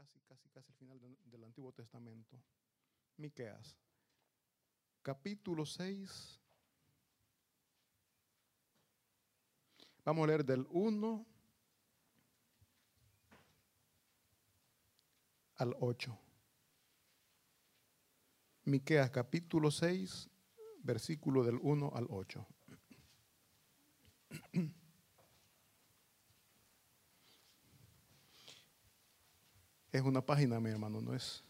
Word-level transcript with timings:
casi, 0.00 0.18
casi, 0.20 0.48
casi 0.48 0.70
el 0.70 0.76
final 0.76 0.98
del, 0.98 1.18
del 1.24 1.44
Antiguo 1.44 1.72
Testamento. 1.72 2.40
Miqueas, 3.18 3.76
capítulo 5.02 5.66
6. 5.66 6.40
Vamos 10.02 10.24
a 10.24 10.26
leer 10.28 10.44
del 10.44 10.66
1 10.70 11.26
al 15.56 15.76
8. 15.78 16.18
Miqueas 18.64 19.10
capítulo 19.10 19.70
6, 19.70 20.30
versículo 20.82 21.44
del 21.44 21.58
1 21.60 21.92
al 21.94 22.06
8. 22.08 22.46
Es 29.92 30.02
una 30.02 30.20
página, 30.20 30.60
mi 30.60 30.70
hermano, 30.70 31.00
no 31.00 31.14
es. 31.14 31.42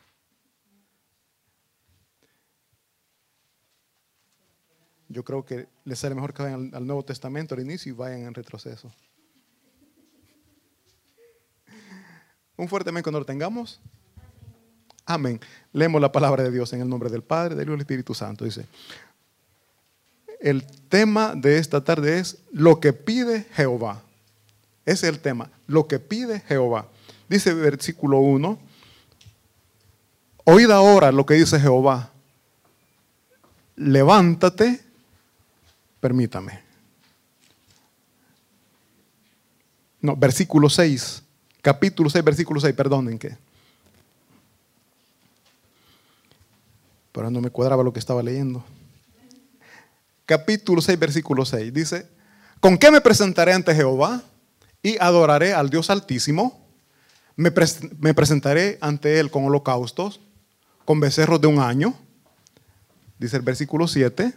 Yo 5.09 5.25
creo 5.25 5.45
que 5.45 5.67
les 5.85 5.99
sale 5.99 6.15
mejor 6.15 6.33
que 6.33 6.43
vayan 6.43 6.71
al, 6.73 6.87
Nuevo 6.87 7.05
Testamento 7.05 7.55
al 7.55 7.61
inicio 7.61 7.93
y 7.93 7.97
vayan 7.97 8.21
en 8.21 8.35
retroceso. 8.35 8.91
Un 12.57 12.69
fuerte 12.69 12.91
amén 12.91 13.03
cuando 13.03 13.19
lo 13.19 13.27
tengamos. 13.27 13.81
Amén. 15.05 15.41
Leemos 15.73 16.01
la 16.01 16.13
palabra 16.13 16.45
de 16.45 16.53
Dios 16.53 16.73
en 16.73 16.83
el 16.83 16.89
nombre 16.89 17.11
del 17.11 17.23
Padre, 17.23 17.57
del 17.57 17.65
Hijo 17.65 17.73
y 17.73 17.77
del 17.77 17.81
Espíritu 17.81 18.15
Santo. 18.15 18.45
Dice, 18.45 18.67
el 20.41 20.65
tema 20.89 21.35
de 21.35 21.59
esta 21.59 21.83
tarde 21.83 22.19
es 22.19 22.39
lo 22.53 22.79
que 22.79 22.93
pide 22.93 23.47
Jehová. 23.53 24.03
Ese 24.87 25.09
es 25.09 25.15
el 25.15 25.21
tema, 25.21 25.51
lo 25.67 25.89
que 25.89 25.99
pide 25.99 26.41
Jehová. 26.41 26.89
Dice 27.31 27.55
versículo 27.55 28.19
1, 28.19 28.59
oíd 30.47 30.69
ahora 30.69 31.13
lo 31.13 31.25
que 31.25 31.35
dice 31.35 31.61
Jehová. 31.61 32.11
Levántate, 33.77 34.81
permítame. 36.01 36.61
No, 40.01 40.17
versículo 40.17 40.69
6, 40.69 41.23
capítulo 41.63 42.11
6, 42.11 42.25
versículo 42.25 42.61
6, 42.61 42.75
perdonen 42.75 43.17
que. 43.17 43.37
Pero 47.13 47.31
no 47.31 47.41
me 47.41 47.51
cuadraba 47.51 47.85
lo 47.85 47.93
que 47.93 48.01
estaba 48.01 48.25
leyendo. 48.25 48.65
Capítulo 50.27 50.83
6, 50.83 50.99
versículo 50.99 51.45
6. 51.45 51.73
Dice, 51.73 52.09
¿con 52.59 52.77
qué 52.77 52.91
me 52.91 53.01
presentaré 53.01 53.53
ante 53.53 53.73
Jehová 53.73 54.21
y 54.83 54.99
adoraré 54.99 55.55
al 55.55 55.71
Dios 55.71 55.91
Altísimo? 55.91 56.70
Me, 57.41 57.51
pres 57.51 57.81
me 57.99 58.15
presentaré 58.15 58.79
ante 58.81 59.19
Él 59.19 59.31
con 59.31 59.45
holocaustos, 59.45 60.21
con 60.85 61.01
becerros 61.01 61.41
de 61.41 61.47
un 61.47 61.59
año. 61.59 61.95
Dice 63.19 63.37
el 63.37 63.43
versículo 63.43 63.89
7. 63.89 64.33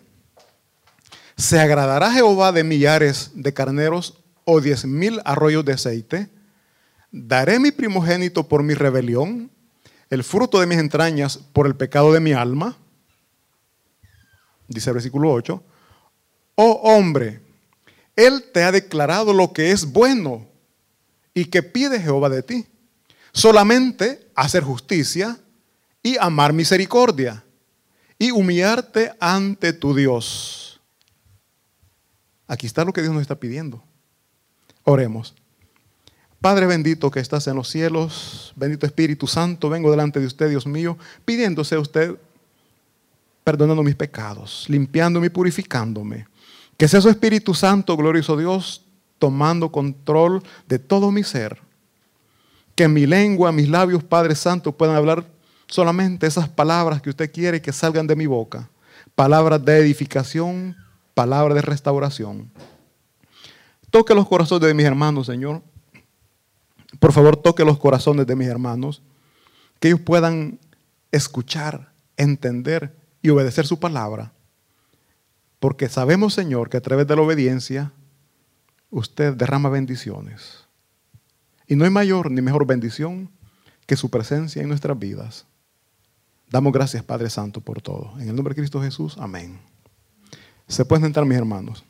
¿Se 1.36 1.59
agradará 1.59 2.12
Jehová 2.12 2.52
de 2.52 2.64
millares 2.64 3.31
de 3.34 3.54
carneros 3.54 4.24
o 4.46 4.62
diez 4.62 4.86
mil 4.86 5.20
arroyos 5.26 5.66
de 5.66 5.74
aceite? 5.74 6.30
¿Daré 7.12 7.59
mi 7.59 7.72
primogénito 7.72 8.48
por 8.48 8.64
mi 8.64 8.74
rebelión? 8.74 9.52
el 10.14 10.24
fruto 10.24 10.59
de 10.59 10.68
mis 10.68 10.78
entrañas 10.78 11.38
por 11.38 11.66
el 11.66 11.76
pecado 11.76 12.14
de 12.14 12.20
mi 12.20 12.34
alma. 12.34 12.78
Dice 14.68 14.92
el 14.92 14.94
versículo 14.94 15.31
8. 15.31 15.64
Oh 16.54 16.81
hombre, 16.84 17.42
Él 18.16 18.44
te 18.54 18.64
ha 18.64 18.72
declarado 18.72 19.34
lo 19.34 19.54
que 19.54 19.72
es 19.72 19.92
bueno 19.92 20.46
y 21.34 21.46
que 21.46 21.64
pide 21.64 22.00
Jehová 22.00 22.30
de 22.30 22.44
ti. 22.44 22.68
Solamente 23.34 24.30
hacer 24.36 24.64
justicia 24.64 25.38
y 26.02 26.17
amar 26.17 26.53
misericordia 26.53 27.44
y 28.20 28.31
humillarte 28.31 29.12
ante 29.20 29.73
tu 29.73 29.95
Dios. 29.95 30.80
Aquí 32.47 32.68
está 32.68 32.85
lo 32.85 32.94
que 32.94 33.02
Dios 33.02 33.13
nos 33.13 33.22
está 33.22 33.40
pidiendo. 33.40 33.84
Oremos. 34.84 35.34
Padre 36.40 36.68
bendito 36.68 37.09
que 37.09 37.22
estás 37.22 37.47
en 37.47 37.56
los 37.56 37.69
cielos, 37.69 38.53
bendito 38.56 38.85
Espíritu 38.85 39.28
Santo, 39.28 39.69
vengo 39.69 39.90
delante 39.90 40.19
de 40.19 40.25
usted, 40.25 40.50
Dios 40.50 40.68
mío, 40.68 40.97
pidiéndose 41.24 41.75
a 41.75 41.80
usted, 41.80 42.18
perdonando 43.46 43.81
mis 43.81 43.96
pecados, 43.96 44.66
limpiándome 44.68 45.28
y 45.28 45.30
purificándome. 45.30 46.28
Que 46.75 46.88
sea 46.88 47.00
su 47.00 47.09
Espíritu 47.09 47.53
Santo, 47.53 47.96
glorioso 47.96 48.36
Dios, 48.36 48.84
tomando 49.19 49.72
control 49.72 50.44
de 50.68 50.80
todo 50.80 51.12
mi 51.12 51.24
ser. 51.24 51.62
Que 52.75 52.88
mi 52.88 53.06
lengua, 53.06 53.51
mis 53.51 53.69
labios, 53.69 54.03
Padre 54.03 54.35
Santo, 54.35 54.72
puedan 54.72 54.95
hablar 54.95 55.25
solamente 55.67 56.28
esas 56.28 56.50
palabras 56.50 57.01
que 57.01 57.09
usted 57.09 57.31
quiere 57.31 57.61
que 57.61 57.72
salgan 57.72 58.07
de 58.07 58.16
mi 58.16 58.25
boca. 58.25 58.69
Palabras 59.16 59.63
de 59.63 59.78
edificación, 59.78 60.75
palabras 61.13 61.56
de 61.56 61.62
restauración. 61.62 62.51
Toque 63.91 64.16
los 64.16 64.28
corazones 64.28 64.67
de 64.67 64.73
mis 64.73 64.85
hermanos, 64.85 65.28
Señor 65.28 65.62
por 67.00 67.12
favor, 67.12 67.38
toque 67.38 67.66
los 67.66 67.79
corazones 67.79 68.28
de 68.28 68.35
mis 68.35 68.47
hermanos, 68.47 69.01
que 69.79 69.89
ellos 69.89 70.00
puedan 70.00 70.59
escuchar, 71.12 71.91
entender 72.17 72.95
y 73.22 73.29
obedecer 73.29 73.67
su 73.67 73.79
palabra. 73.79 74.31
Porque 75.59 75.89
sabemos, 75.89 76.33
Señor, 76.33 76.69
que 76.69 76.78
a 76.78 76.81
través 76.81 77.07
de 77.07 77.16
la 77.16 77.22
obediencia 77.22 77.91
usted 78.89 79.33
derrama 79.33 79.69
bendiciones. 79.69 80.62
Y 81.73 81.75
no 81.75 81.85
hay 81.85 81.89
mayor 81.89 82.29
ni 82.29 82.39
mejor 82.39 82.67
bendición 82.67 83.31
que 83.88 83.95
su 83.95 84.11
presencia 84.11 84.61
en 84.61 84.67
nuestras 84.69 85.00
vidas. 85.00 85.47
Damos 86.51 86.72
gracias, 86.72 87.03
Padre 87.03 87.31
Santo, 87.31 87.61
por 87.61 87.81
todo. 87.81 88.13
En 88.19 88.29
el 88.29 88.35
nombre 88.35 88.53
de 88.53 88.61
Cristo 88.61 88.79
Jesús, 88.79 89.16
amén. 89.17 89.59
Se 90.67 90.85
pueden 90.85 91.06
entrar, 91.06 91.25
mis 91.25 91.35
hermanos. 91.35 91.83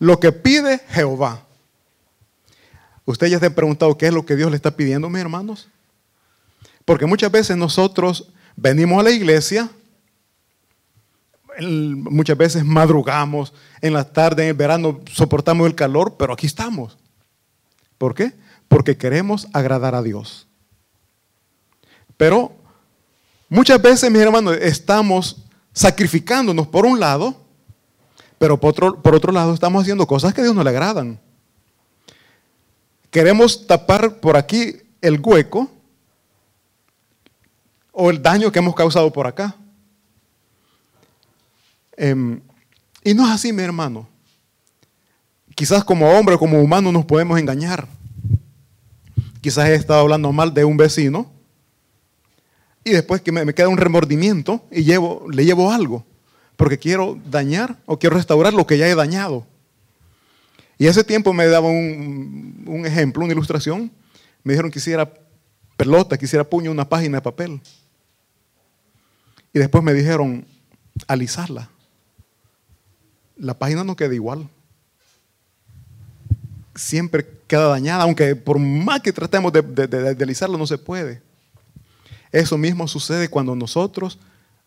Lo 0.00 0.18
que 0.18 0.32
pide 0.32 0.80
Jehová 0.88 1.46
¿Usted 3.04 3.28
ya 3.28 3.38
se 3.38 3.46
ha 3.46 3.54
preguntado 3.54 3.96
qué 3.96 4.08
es 4.08 4.12
lo 4.12 4.26
que 4.26 4.34
Dios 4.34 4.50
le 4.50 4.56
está 4.56 4.72
pidiendo, 4.72 5.08
mis 5.08 5.20
hermanos? 5.20 5.68
Porque 6.84 7.06
muchas 7.06 7.30
veces 7.30 7.56
nosotros 7.56 8.32
venimos 8.56 8.98
a 8.98 9.04
la 9.04 9.12
iglesia, 9.12 9.70
muchas 11.60 12.36
veces 12.36 12.64
madrugamos, 12.64 13.54
en 13.80 13.92
la 13.92 14.12
tarde, 14.12 14.42
en 14.42 14.48
el 14.48 14.56
verano 14.56 14.98
soportamos 15.12 15.68
el 15.68 15.76
calor, 15.76 16.16
pero 16.18 16.32
aquí 16.32 16.46
estamos. 16.46 16.98
¿Por 17.98 18.14
qué? 18.14 18.32
Porque 18.68 18.96
queremos 18.96 19.48
agradar 19.52 19.94
a 19.94 20.02
Dios. 20.02 20.46
Pero 22.16 22.52
muchas 23.48 23.80
veces, 23.80 24.10
mis 24.10 24.22
hermanos, 24.22 24.56
estamos 24.60 25.44
sacrificándonos 25.72 26.66
por 26.66 26.86
un 26.86 26.98
lado, 26.98 27.36
pero 28.38 28.58
por 28.58 28.70
otro, 28.70 29.02
por 29.02 29.14
otro 29.14 29.32
lado 29.32 29.54
estamos 29.54 29.82
haciendo 29.82 30.06
cosas 30.06 30.34
que 30.34 30.40
a 30.40 30.44
Dios 30.44 30.54
no 30.54 30.64
le 30.64 30.70
agradan 30.70 31.20
queremos 33.16 33.66
tapar 33.66 34.20
por 34.20 34.36
aquí 34.36 34.76
el 35.00 35.18
hueco 35.24 35.70
o 37.90 38.10
el 38.10 38.20
daño 38.20 38.52
que 38.52 38.58
hemos 38.58 38.74
causado 38.74 39.10
por 39.10 39.26
acá. 39.26 39.56
Eh, 41.96 42.40
y 43.02 43.14
no 43.14 43.26
es 43.26 43.32
así, 43.32 43.54
mi 43.54 43.62
hermano. 43.62 44.06
Quizás 45.56 45.82
como 45.84 46.10
hombre 46.10 46.36
como 46.36 46.60
humano 46.60 46.92
nos 46.92 47.06
podemos 47.06 47.38
engañar. 47.40 47.88
Quizás 49.40 49.70
he 49.70 49.74
estado 49.74 50.00
hablando 50.00 50.30
mal 50.30 50.52
de 50.52 50.66
un 50.66 50.76
vecino 50.76 51.32
y 52.84 52.90
después 52.90 53.22
que 53.22 53.32
me, 53.32 53.54
queda 53.54 53.68
un 53.68 53.78
remordimiento 53.78 54.62
y 54.70 54.84
llevo, 54.84 55.26
le 55.32 55.46
llevo 55.46 55.72
algo 55.72 56.04
porque 56.56 56.78
quiero 56.78 57.18
dañar 57.30 57.78
o 57.86 57.98
quiero 57.98 58.16
restaurar 58.16 58.52
lo 58.52 58.66
que 58.66 58.76
ya 58.76 58.86
he 58.86 58.94
dañado. 58.94 59.46
Y 60.76 60.88
ese 60.88 61.02
tiempo 61.04 61.32
me 61.32 61.46
daba 61.46 61.68
un, 61.68 62.82
ejemplo, 62.84 63.24
una 63.24 63.32
ilustración. 63.32 63.90
Me 64.44 64.52
dijeron 64.52 64.70
que 64.70 64.78
hiciera 64.78 65.10
pelota, 65.78 66.18
que 66.18 66.26
hiciera 66.26 66.44
puño 66.44 66.70
una 66.70 66.86
página 66.86 67.16
de 67.16 67.22
papel. 67.22 67.62
Y 69.54 69.58
después 69.58 69.82
me 69.82 69.94
dijeron, 69.94 70.46
alisarla. 71.08 71.70
La 73.38 73.58
página 73.58 73.84
no 73.84 73.96
queda 73.96 74.14
igual. 74.14 74.50
Siempre 76.76 77.26
queda 77.48 77.68
dañada, 77.68 78.04
aunque 78.04 78.36
por 78.36 78.58
más 78.58 79.00
que 79.00 79.12
tratemos 79.12 79.52
de, 79.52 79.62
de 79.62 80.22
alisarla 80.22 80.56
no 80.56 80.66
se 80.66 80.78
puede. 80.78 81.22
Eso 82.30 82.56
mismo 82.56 82.86
sucede 82.86 83.28
cuando 83.28 83.56
nosotros 83.56 84.18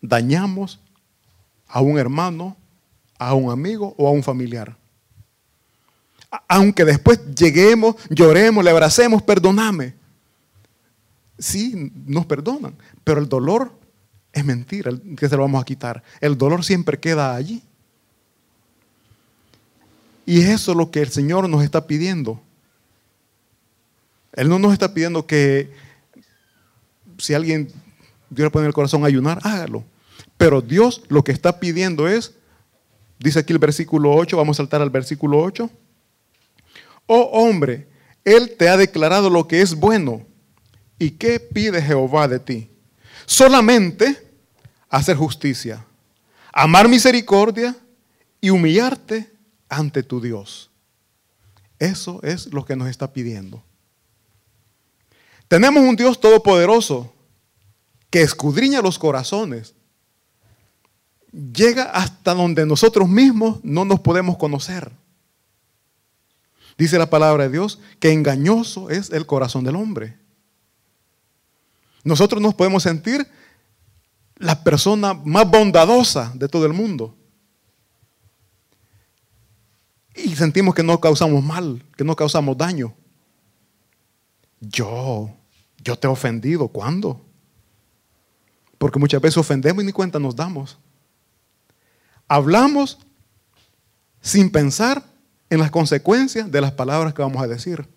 dañamos 0.02 0.80
a 1.66 1.80
un 1.80 1.98
hermano, 1.98 2.56
a 3.18 3.34
un 3.34 3.50
amigo 3.50 3.94
o 3.96 4.08
a 4.08 4.10
un 4.10 4.22
familiar 4.22 4.76
aunque 6.48 6.84
después 6.84 7.20
lleguemos, 7.34 7.96
lloremos, 8.08 8.64
le 8.64 8.70
abracemos, 8.70 9.22
perdóname. 9.22 9.94
Sí, 11.38 11.92
nos 12.06 12.26
perdonan, 12.26 12.74
pero 13.02 13.20
el 13.20 13.28
dolor 13.28 13.72
es 14.32 14.44
mentira 14.44 14.92
que 15.16 15.28
se 15.28 15.36
lo 15.36 15.42
vamos 15.42 15.62
a 15.62 15.64
quitar. 15.64 16.02
El 16.20 16.36
dolor 16.36 16.64
siempre 16.64 16.98
queda 17.00 17.34
allí. 17.34 17.62
Y 20.30 20.42
eso 20.42 20.70
es 20.70 20.76
lo 20.76 20.92
que 20.92 21.00
el 21.00 21.10
Señor 21.10 21.48
nos 21.48 21.64
está 21.64 21.88
pidiendo. 21.88 22.40
Él 24.32 24.48
no 24.48 24.60
nos 24.60 24.72
está 24.72 24.94
pidiendo 24.94 25.26
que 25.26 25.72
si 27.18 27.34
alguien 27.34 27.66
Dios 28.30 28.46
le 28.46 28.50
pone 28.50 28.68
el 28.68 28.72
corazón 28.72 29.04
ayunar, 29.04 29.40
hágalo. 29.42 29.82
Pero 30.36 30.60
Dios 30.60 31.02
lo 31.08 31.24
que 31.24 31.32
está 31.32 31.58
pidiendo 31.58 32.06
es, 32.06 32.36
dice 33.18 33.40
aquí 33.40 33.52
el 33.52 33.58
versículo 33.58 34.14
8, 34.14 34.36
vamos 34.36 34.54
a 34.54 34.58
saltar 34.58 34.80
al 34.80 34.90
versículo 34.90 35.40
8. 35.40 35.68
Oh 37.06 37.30
hombre, 37.32 37.88
Él 38.24 38.54
te 38.56 38.68
ha 38.68 38.76
declarado 38.76 39.30
lo 39.30 39.48
que 39.48 39.62
es 39.62 39.74
bueno. 39.74 40.24
¿Y 40.96 41.10
qué 41.10 41.40
pide 41.40 41.82
Jehová 41.82 42.28
de 42.28 42.38
ti? 42.38 42.70
Solamente 43.26 44.16
hacer 44.88 45.16
justicia, 45.16 45.84
amar 46.52 46.88
misericordia 46.88 47.74
y 48.40 48.50
humillarte 48.50 49.39
ante 49.70 50.02
tu 50.02 50.20
Dios. 50.20 50.70
Eso 51.78 52.20
es 52.22 52.52
lo 52.52 52.66
que 52.66 52.76
nos 52.76 52.88
está 52.88 53.12
pidiendo. 53.12 53.62
Tenemos 55.48 55.82
un 55.82 55.96
Dios 55.96 56.20
todopoderoso 56.20 57.14
que 58.10 58.20
escudriña 58.22 58.82
los 58.82 58.98
corazones. 58.98 59.74
Llega 61.32 61.84
hasta 61.84 62.34
donde 62.34 62.66
nosotros 62.66 63.08
mismos 63.08 63.60
no 63.62 63.84
nos 63.84 64.00
podemos 64.00 64.36
conocer. 64.36 64.92
Dice 66.76 66.98
la 66.98 67.08
palabra 67.08 67.44
de 67.44 67.50
Dios 67.50 67.78
que 67.98 68.12
engañoso 68.12 68.90
es 68.90 69.10
el 69.10 69.26
corazón 69.26 69.64
del 69.64 69.76
hombre. 69.76 70.18
Nosotros 72.04 72.40
nos 72.42 72.54
podemos 72.54 72.82
sentir 72.82 73.26
la 74.36 74.62
persona 74.64 75.14
más 75.14 75.48
bondadosa 75.48 76.32
de 76.34 76.48
todo 76.48 76.66
el 76.66 76.72
mundo. 76.72 77.16
Y 80.14 80.28
sentimos 80.40 80.74
que 80.74 80.82
no 80.82 81.00
causamos 81.00 81.42
mal, 81.42 81.82
que 81.96 82.04
no 82.04 82.16
causamos 82.16 82.56
daño. 82.56 82.92
Yo, 84.60 85.30
yo 85.78 85.96
te 85.96 86.06
he 86.06 86.10
ofendido. 86.10 86.68
¿Cuándo? 86.68 87.24
Porque 88.78 88.98
muchas 88.98 89.20
veces 89.20 89.38
ofendemos 89.38 89.82
y 89.82 89.86
ni 89.86 89.92
cuenta 89.92 90.18
nos 90.18 90.34
damos. 90.34 90.78
Hablamos 92.26 92.98
sin 94.20 94.50
pensar 94.50 95.04
en 95.48 95.60
las 95.60 95.70
consecuencias 95.70 96.50
de 96.50 96.60
las 96.60 96.72
palabras 96.72 97.14
que 97.14 97.22
vamos 97.22 97.42
a 97.42 97.46
decir. 97.46 97.88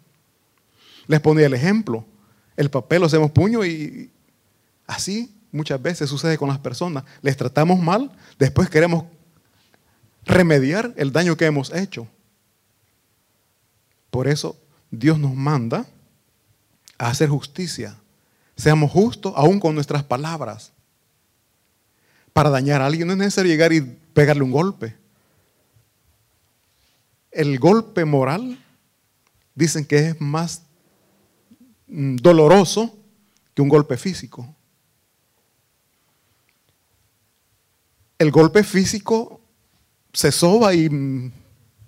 Les 1.08 1.20
ponía 1.20 1.46
el 1.46 1.54
ejemplo. 1.54 2.06
El 2.56 2.70
papel 2.70 3.02
lo 3.02 3.08
hacemos 3.08 3.32
puño 3.32 3.66
y 3.66 4.12
así 4.88 5.34
muchas 5.52 5.82
veces 5.82 6.10
sucede 6.10 6.38
con 6.38 6.50
las 6.50 6.60
personas. 6.60 7.04
Les 7.22 7.38
tratamos 7.38 7.80
mal, 7.80 8.12
después 8.38 8.70
queremos 8.70 9.06
remediar 10.26 10.94
el 10.98 11.12
daño 11.12 11.38
que 11.38 11.46
hemos 11.46 11.74
hecho. 11.74 12.08
Por 14.14 14.28
eso 14.28 14.56
Dios 14.92 15.18
nos 15.18 15.34
manda 15.34 15.88
a 17.00 17.08
hacer 17.08 17.30
justicia. 17.30 17.98
Seamos 18.56 18.92
justos 18.92 19.34
aún 19.36 19.60
con 19.60 19.74
nuestras 19.74 20.04
palabras. 20.04 20.72
Para 22.32 22.52
dañar 22.52 22.84
a 22.84 22.86
alguien 22.86 23.08
no 23.08 23.14
es 23.14 23.18
necesario 23.18 23.52
llegar 23.52 23.74
y 23.74 23.82
pegarle 23.82 24.44
un 24.44 24.52
golpe. 24.52 24.96
El 27.32 27.58
golpe 27.58 28.06
moral 28.06 28.64
dicen 29.56 29.84
que 29.84 30.10
es 30.10 30.22
más 30.22 30.62
doloroso 31.88 32.96
que 33.56 33.64
un 33.64 33.70
golpe 33.70 33.98
físico. 33.98 34.48
El 38.20 38.30
golpe 38.30 38.64
físico 38.64 39.42
se 40.14 40.32
soba 40.32 40.76
y 40.76 41.32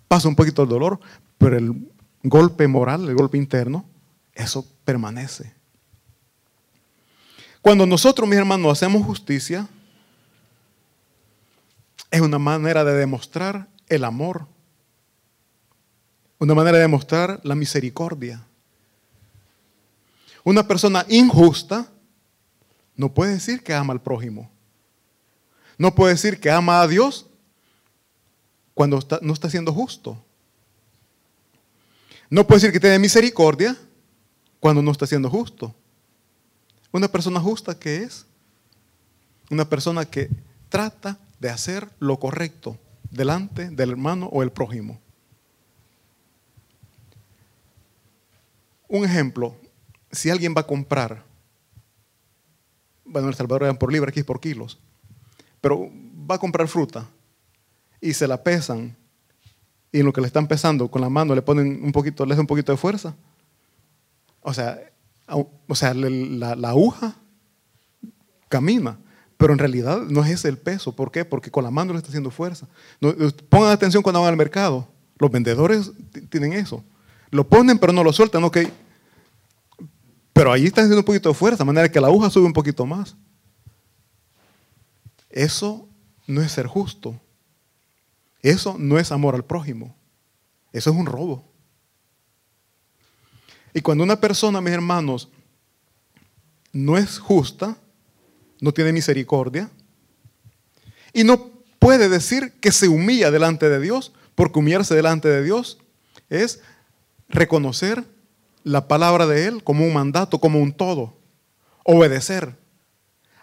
pasa 0.07 0.27
un 0.27 0.35
poquito 0.35 0.63
el 0.63 0.69
dolor, 0.69 0.99
pero 1.37 1.59
el 1.59 1.91
golpe 2.29 2.67
moral, 2.67 3.07
el 3.07 3.15
golpe 3.15 3.37
interno, 3.37 3.85
eso 4.33 4.65
permanece. 4.83 5.53
Cuando 7.61 7.85
nosotros, 7.85 8.27
mis 8.27 8.37
hermanos, 8.37 8.71
hacemos 8.71 9.05
justicia, 9.05 9.67
es 12.11 12.21
una 12.21 12.39
manera 12.39 12.83
de 12.83 12.93
demostrar 12.93 13.67
el 13.87 14.03
amor, 14.03 14.47
una 16.39 16.53
manera 16.53 16.77
de 16.77 16.83
demostrar 16.83 17.39
la 17.43 17.55
misericordia. 17.55 18.45
Una 20.43 20.67
persona 20.67 21.05
injusta 21.09 21.91
no 22.95 23.13
puede 23.13 23.33
decir 23.33 23.63
que 23.63 23.73
ama 23.73 23.93
al 23.93 24.01
prójimo. 24.01 24.49
No 25.77 25.93
puede 25.93 26.13
decir 26.13 26.39
que 26.39 26.49
ama 26.49 26.81
a 26.81 26.87
Dios 26.87 27.27
cuando 28.73 28.99
no 29.21 29.33
está 29.33 29.49
siendo 29.49 29.73
justo. 29.73 30.24
No 32.29 32.45
puede 32.45 32.61
decir 32.61 32.71
que 32.71 32.79
tiene 32.79 32.99
misericordia 32.99 33.77
cuando 34.59 34.81
no 34.81 34.91
está 34.91 35.05
siendo 35.05 35.29
justo. 35.29 35.73
Una 36.91 37.07
persona 37.07 37.39
justa 37.39 37.77
que 37.77 38.03
es 38.03 38.25
una 39.49 39.67
persona 39.69 40.05
que 40.05 40.29
trata 40.69 41.19
de 41.39 41.49
hacer 41.49 41.87
lo 41.99 42.19
correcto 42.19 42.77
delante 43.11 43.69
del 43.69 43.91
hermano 43.91 44.27
o 44.27 44.41
el 44.43 44.51
prójimo. 44.51 44.99
Un 48.87 49.05
ejemplo, 49.05 49.55
si 50.11 50.29
alguien 50.29 50.53
va 50.55 50.61
a 50.61 50.67
comprar, 50.67 51.23
bueno, 53.03 53.27
en 53.27 53.33
El 53.33 53.35
Salvador 53.35 53.63
eran 53.63 53.77
por 53.77 53.91
libra, 53.91 54.09
aquí 54.09 54.21
es 54.21 54.25
por 54.25 54.39
kilos, 54.39 54.79
pero 55.61 55.89
va 56.29 56.35
a 56.35 56.39
comprar 56.39 56.67
fruta 56.67 57.07
y 58.01 58.13
se 58.13 58.27
la 58.27 58.41
pesan 58.43 58.95
y 59.95 59.99
en 60.01 60.05
lo 60.05 60.11
que 60.11 60.19
le 60.19 60.27
están 60.27 60.47
pesando 60.47 60.89
con 60.89 61.01
la 61.01 61.09
mano 61.09 61.33
le 61.33 61.41
ponen 61.41 61.79
un 61.81 61.93
poquito, 61.93 62.25
le 62.25 62.33
hacen 62.33 62.41
un 62.41 62.47
poquito 62.47 62.73
de 62.73 62.77
fuerza. 62.77 63.15
O 64.41 64.53
sea, 64.53 64.77
o 65.25 65.73
sea 65.73 65.93
la, 65.93 66.51
aguja 66.67 67.15
camina, 68.49 68.97
pero 69.37 69.53
en 69.53 69.59
realidad 69.59 70.01
no 70.01 70.21
es 70.25 70.31
ese 70.31 70.49
el 70.49 70.57
peso. 70.57 70.93
¿Por 70.93 71.13
qué? 71.13 71.23
Porque 71.23 71.49
con 71.49 71.63
la 71.63 71.71
mano 71.71 71.93
le 71.93 71.99
está 71.99 72.09
haciendo 72.09 72.29
fuerza. 72.29 72.67
Eh, 72.99 73.31
pongan 73.47 73.71
atención 73.71 74.03
cuando 74.03 74.19
van 74.19 74.31
al 74.31 74.37
mercado. 74.37 74.85
Los 75.17 75.31
vendedores 75.31 75.89
tienen 76.29 76.51
eso. 76.51 76.83
Lo 77.31 77.47
ponen 77.47 77.79
pero 77.79 77.93
no 77.93 78.03
lo 78.03 78.11
sueltan, 78.11 78.43
ok. 78.43 78.57
Pero 80.33 80.51
ahí 80.51 80.65
están 80.65 80.83
haciendo 80.83 80.99
un 80.99 81.05
poquito 81.05 81.29
de 81.29 81.35
fuerza, 81.35 81.59
de 81.59 81.67
manera 81.67 81.89
que 81.89 82.01
la 82.01 82.07
aguja 82.07 82.29
sube 82.29 82.45
un 82.45 82.51
poquito 82.51 82.85
más. 82.85 83.15
Eso 85.29 85.87
no 86.27 86.41
es 86.41 86.51
ser 86.51 86.67
justo. 86.67 87.17
Eso 88.45 88.75
no 88.77 88.99
es 88.99 89.11
amor 89.11 89.33
al 89.33 89.43
prójimo. 89.43 89.95
Eso 90.71 90.91
es 90.91 90.95
un 90.95 91.07
robo. 91.07 91.51
Y 93.73 93.81
cuando 93.81 94.03
una 94.03 94.21
persona, 94.21 94.61
mis 94.61 94.71
hermanos, 94.71 95.29
no 96.71 96.95
es 96.95 97.17
justa, 97.17 97.75
no 98.61 98.71
tiene 98.71 98.93
misericordia, 98.93 99.67
y 101.11 101.23
no 101.23 101.49
puede 101.79 102.07
decir 102.07 102.53
que 102.61 102.71
se 102.71 102.87
humilla 102.87 103.31
delante 103.31 103.67
de 103.67 103.79
Dios, 103.79 104.13
porque 104.35 104.59
humillarse 104.59 104.93
delante 104.93 105.27
de 105.27 105.41
Dios 105.41 105.79
es 106.29 106.61
reconocer 107.27 108.05
la 108.63 108.87
palabra 108.87 109.25
de 109.25 109.47
Él 109.47 109.63
como 109.63 109.83
un 109.83 109.93
mandato, 109.93 110.39
como 110.39 110.59
un 110.59 110.71
todo, 110.71 111.17
obedecer. 111.83 112.55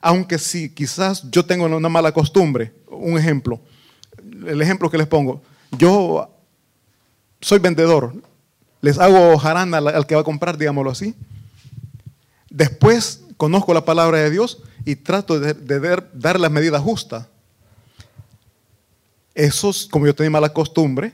Aunque 0.01 0.39
si 0.39 0.73
quizás 0.73 1.29
yo 1.29 1.45
tengo 1.45 1.65
una 1.65 1.89
mala 1.89 2.13
costumbre, 2.13 2.73
un 2.87 3.19
ejemplo, 3.19 3.61
el 4.47 4.61
ejemplo 4.63 4.91
que 4.91 4.99
les 4.99 5.07
pongo, 5.07 5.43
yo 5.73 6.31
soy 7.41 7.59
vendedor, 7.59 8.15
les 8.81 8.99
hago 8.99 9.39
jarana 9.39 9.79
al 9.79 10.07
que 10.07 10.15
va 10.15 10.23
a 10.23 10.25
comprar, 10.25 10.59
digámoslo 10.59 10.91
así. 10.91 11.15
Después 12.51 13.23
conozco 13.37 13.73
la 13.73 13.85
palabra 13.85 14.19
de 14.19 14.31
Dios 14.31 14.63
y 14.85 14.97
trato 14.97 15.41
de, 15.41 15.55
dar 16.13 16.39
las 16.39 16.51
medidas 16.51 16.83
justas. 16.83 17.27
Eso, 19.35 19.71
como 19.91 20.07
yo 20.07 20.15
tenía 20.15 20.31
mala 20.31 20.53
costumbre, 20.53 21.13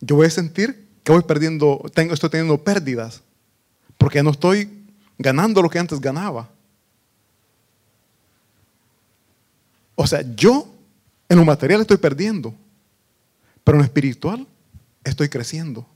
yo 0.00 0.16
voy 0.16 0.26
a 0.26 0.30
sentir 0.30 0.88
que 1.04 1.12
voy 1.12 1.22
perdiendo, 1.22 1.82
tengo, 1.94 2.14
estoy 2.14 2.30
teniendo 2.30 2.58
pérdidas, 2.58 3.22
porque 3.98 4.22
no 4.22 4.30
estoy 4.30 4.84
ganando 5.18 5.62
lo 5.62 5.70
que 5.70 5.78
antes 5.78 6.00
ganaba. 6.00 6.48
O 9.94 10.06
sea, 10.06 10.22
yo 10.34 10.72
en 11.28 11.38
lo 11.38 11.44
material 11.44 11.80
estoy 11.80 11.96
perdiendo, 11.96 12.54
pero 13.64 13.76
en 13.76 13.80
lo 13.80 13.84
espiritual 13.84 14.46
estoy 15.04 15.28
creciendo. 15.28 15.86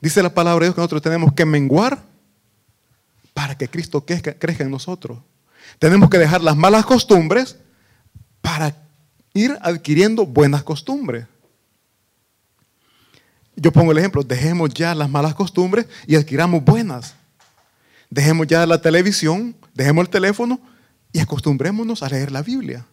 Dice 0.00 0.22
la 0.22 0.34
palabra 0.34 0.64
de 0.64 0.66
Dios 0.66 0.74
que 0.74 0.80
nosotros 0.80 1.02
tenemos 1.02 1.32
que 1.32 1.44
menguar 1.44 2.02
para 3.32 3.56
que 3.56 3.68
Cristo 3.68 4.04
crezca, 4.04 4.64
en 4.64 4.70
nosotros. 4.70 5.18
Tenemos 5.78 6.08
que 6.08 6.18
dejar 6.18 6.42
las 6.42 6.56
malas 6.56 6.86
costumbres 6.86 7.56
para 8.40 8.74
ir 9.34 9.56
adquiriendo 9.60 10.24
buenas 10.24 10.62
costumbres. 10.62 11.26
Yo 13.54 13.72
pongo 13.72 13.92
el 13.92 13.98
ejemplo, 13.98 14.22
dejemos 14.22 14.72
ya 14.72 14.94
las 14.94 15.08
malas 15.08 15.34
costumbres 15.34 15.86
y 16.06 16.16
adquiramos 16.16 16.64
buenas. 16.64 17.14
Dejemos 18.10 18.46
ya 18.46 18.64
la 18.66 18.80
televisión, 18.80 19.56
dejemos 19.74 20.02
el 20.02 20.10
teléfono 20.10 20.60
y 21.12 21.20
acostumbrémonos 21.20 22.02
a 22.02 22.08
leer 22.08 22.30
la 22.30 22.42
Biblia. 22.42 22.86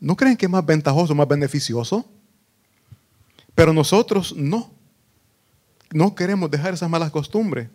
¿No 0.00 0.16
creen 0.16 0.36
que 0.36 0.46
es 0.46 0.50
más 0.50 0.64
ventajoso, 0.64 1.14
más 1.14 1.28
beneficioso? 1.28 2.08
Pero 3.54 3.74
nosotros 3.74 4.34
no. 4.34 4.72
No 5.92 6.14
queremos 6.14 6.50
dejar 6.50 6.72
esas 6.72 6.88
malas 6.88 7.10
costumbres 7.10 7.68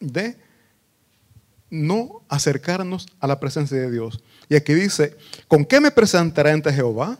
de 0.00 0.38
no 1.68 2.22
acercarnos 2.28 3.06
a 3.20 3.26
la 3.26 3.38
presencia 3.38 3.76
de 3.76 3.90
Dios. 3.90 4.22
Y 4.48 4.54
aquí 4.54 4.72
dice, 4.72 5.16
¿con 5.48 5.64
qué 5.64 5.80
me 5.80 5.90
presentaré 5.90 6.52
ante 6.52 6.72
Jehová? 6.72 7.18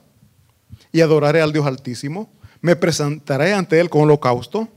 Y 0.92 1.00
adoraré 1.00 1.42
al 1.42 1.52
Dios 1.52 1.66
Altísimo. 1.66 2.32
Me 2.60 2.76
presentaré 2.76 3.52
ante 3.52 3.78
Él 3.78 3.90
con 3.90 4.02
holocausto, 4.02 4.68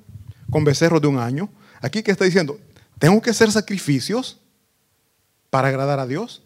con 0.50 0.66
becerros 0.66 1.02
de 1.02 1.08
un 1.08 1.20
año. 1.20 1.50
Aquí 1.82 2.04
que 2.04 2.12
está 2.12 2.26
diciendo, 2.26 2.60
¿tengo 2.98 3.22
que 3.22 3.30
hacer 3.30 3.52
sacrificios 3.52 4.40
para 5.50 5.70
agradar 5.70 6.00
a 6.00 6.08
Dios? 6.08 6.44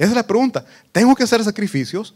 Esa 0.00 0.08
es 0.08 0.16
la 0.16 0.26
pregunta. 0.26 0.64
¿Tengo 0.92 1.14
que 1.14 1.24
hacer 1.24 1.44
sacrificios? 1.44 2.14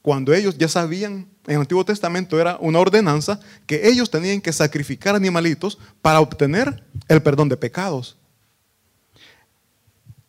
Cuando 0.00 0.32
ellos 0.32 0.56
ya 0.56 0.68
sabían, 0.68 1.28
en 1.46 1.54
el 1.54 1.60
Antiguo 1.60 1.84
Testamento 1.84 2.40
era 2.40 2.56
una 2.60 2.78
ordenanza 2.78 3.38
que 3.66 3.88
ellos 3.90 4.10
tenían 4.10 4.40
que 4.40 4.54
sacrificar 4.54 5.14
animalitos 5.14 5.76
para 6.00 6.20
obtener 6.20 6.82
el 7.08 7.20
perdón 7.22 7.50
de 7.50 7.58
pecados. 7.58 8.16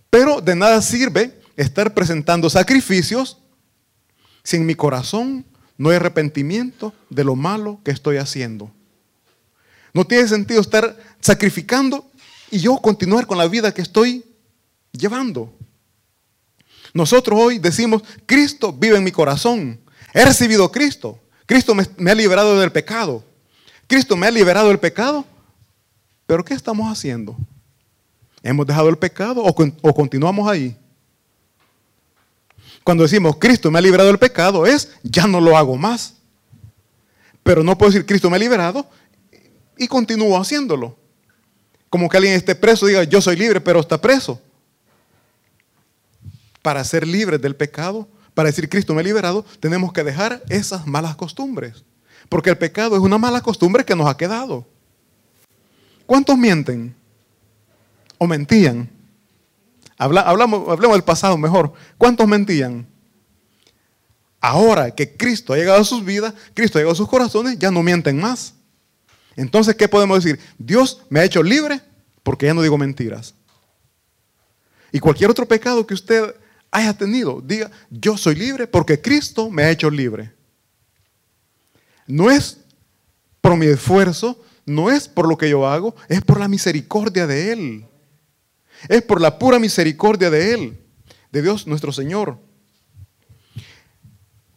Pero 0.09 0.41
de 0.41 0.53
nada 0.53 0.81
sirve 0.81 1.39
estar 1.55 1.93
presentando 1.93 2.49
sacrificios 2.49 3.37
si 4.43 4.57
en 4.57 4.65
mi 4.65 4.75
corazón 4.75 5.45
no 5.77 5.91
hay 5.91 5.95
arrepentimiento 5.95 6.93
de 7.09 7.23
lo 7.23 7.37
malo 7.37 7.79
que 7.85 7.91
estoy 7.91 8.17
haciendo. 8.17 8.69
No 9.93 10.05
tiene 10.05 10.27
sentido 10.27 10.59
estar 10.59 10.97
sacrificando 11.21 12.11
y 12.51 12.59
yo 12.59 12.75
continuar 12.79 13.25
con 13.25 13.37
la 13.37 13.47
vida 13.47 13.73
que 13.73 13.81
estoy 13.81 14.25
llevando. 14.91 15.57
Nosotros 16.93 17.39
hoy 17.39 17.59
decimos, 17.59 18.03
Cristo 18.25 18.71
vive 18.73 18.97
en 18.97 19.03
mi 19.03 19.11
corazón. 19.11 19.79
He 20.13 20.25
recibido 20.25 20.71
Cristo. 20.71 21.19
Cristo 21.45 21.73
me, 21.73 22.11
ha 22.11 22.15
liberado 22.15 22.59
del 22.59 22.71
pecado. 22.71 23.23
Cristo 23.87 24.15
me 24.17 24.27
ha 24.27 24.31
liberado 24.31 24.67
del 24.67 24.79
pecado. 24.79 25.25
Pero 26.25 26.43
¿qué 26.43 26.53
estamos 26.53 26.91
haciendo? 26.91 27.35
¿Hemos 28.43 28.67
dejado 28.67 28.89
el 28.89 28.97
pecado 28.97 29.43
o, 29.43 29.93
continuamos 29.93 30.49
ahí? 30.49 30.75
Cuando 32.83 33.03
decimos, 33.03 33.37
Cristo 33.37 33.71
me 33.71 33.79
ha 33.79 33.81
liberado 33.81 34.09
del 34.09 34.19
pecado, 34.19 34.65
es, 34.65 34.91
ya 35.03 35.27
no 35.27 35.41
lo 35.41 35.57
hago 35.57 35.75
más. 35.77 36.15
Pero 37.43 37.63
no 37.63 37.77
puedo 37.77 37.91
decir, 37.91 38.05
Cristo 38.05 38.29
me 38.29 38.35
ha 38.35 38.39
liberado 38.39 38.89
y 39.77 39.87
continúo 39.87 40.37
haciéndolo. 40.37 40.97
Como 41.89 42.09
que 42.09 42.17
alguien 42.17 42.35
esté 42.35 42.55
preso 42.55 42.85
diga, 42.85 43.03
yo 43.03 43.21
soy 43.21 43.37
libre, 43.37 43.61
pero 43.61 43.79
está 43.79 43.99
preso. 43.99 44.41
Para 46.67 46.83
ser 46.83 47.07
libres 47.07 47.41
del 47.41 47.55
pecado, 47.55 48.09
para 48.33 48.47
decir, 48.47 48.67
Cristo 48.67 48.93
me 48.93 48.99
ha 48.99 49.03
liberado, 49.05 49.45
tenemos 49.61 49.93
que 49.93 50.03
dejar 50.03 50.43
esas 50.49 50.85
malas 50.85 51.15
costumbres. 51.15 51.85
Porque 52.27 52.49
el 52.49 52.57
pecado 52.57 52.97
es 52.97 53.01
una 53.01 53.17
mala 53.17 53.39
costumbre 53.39 53.85
que 53.85 53.95
nos 53.95 54.05
ha 54.05 54.17
quedado. 54.17 54.67
¿Cuántos 56.05 56.37
mienten? 56.37 56.93
¿O 58.17 58.27
mentían? 58.27 58.89
hablamos, 59.97 60.67
hablemos 60.67 60.97
del 60.97 61.05
pasado 61.05 61.37
mejor. 61.37 61.71
¿Cuántos 61.97 62.27
mentían? 62.27 62.85
Ahora 64.41 64.91
que 64.91 65.15
Cristo 65.15 65.53
ha 65.53 65.55
llegado 65.55 65.79
a 65.79 65.85
sus 65.85 66.03
vidas, 66.03 66.33
Cristo 66.53 66.79
ha 66.79 66.81
llegado 66.81 66.95
a 66.95 66.97
sus 66.97 67.07
corazones, 67.07 67.57
ya 67.57 67.71
no 67.71 67.81
mienten 67.81 68.19
más. 68.19 68.55
Entonces, 69.37 69.73
¿qué 69.77 69.87
podemos 69.87 70.21
decir? 70.21 70.37
Dios 70.57 71.01
me 71.09 71.21
ha 71.21 71.23
hecho 71.23 71.41
libre 71.41 71.79
porque 72.23 72.47
ya 72.47 72.53
no 72.53 72.61
digo 72.61 72.77
mentiras. 72.77 73.35
Y 74.91 74.99
cualquier 74.99 75.29
otro 75.29 75.47
pecado 75.47 75.87
que 75.87 75.93
usted 75.93 76.35
haya 76.71 76.93
tenido, 76.97 77.41
diga, 77.41 77.71
yo 77.89 78.17
soy 78.17 78.35
libre 78.35 78.67
porque 78.67 79.01
Cristo 79.01 79.49
me 79.49 79.63
ha 79.63 79.71
hecho 79.71 79.89
libre. 79.89 80.31
No 82.05 82.31
es 82.31 82.59
por 83.41 83.57
mi 83.57 83.65
esfuerzo, 83.67 84.43
no 84.65 84.91
es 84.91 85.07
por 85.07 85.27
lo 85.27 85.37
que 85.37 85.49
yo 85.49 85.67
hago, 85.67 85.95
es 86.09 86.21
por 86.21 86.39
la 86.39 86.47
misericordia 86.47 87.27
de 87.27 87.51
Él. 87.51 87.85
Es 88.89 89.01
por 89.01 89.21
la 89.21 89.39
pura 89.39 89.59
misericordia 89.59 90.29
de 90.29 90.53
Él, 90.53 90.79
de 91.31 91.41
Dios 91.41 91.67
nuestro 91.67 91.91
Señor. 91.91 92.37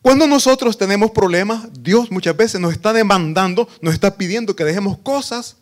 Cuando 0.03 0.27
nosotros 0.27 0.79
tenemos 0.79 1.11
problemas, 1.11 1.69
Dios 1.73 2.11
muchas 2.11 2.37
veces 2.37 2.61
nos 2.61 2.73
está 2.73 2.93
demandando, 2.93 3.69
nos 3.81 3.95
está 3.95 4.17
pidiendo 4.17 4.57
que 4.57 4.65
dejemos 4.65 4.99
cosas 4.99 5.57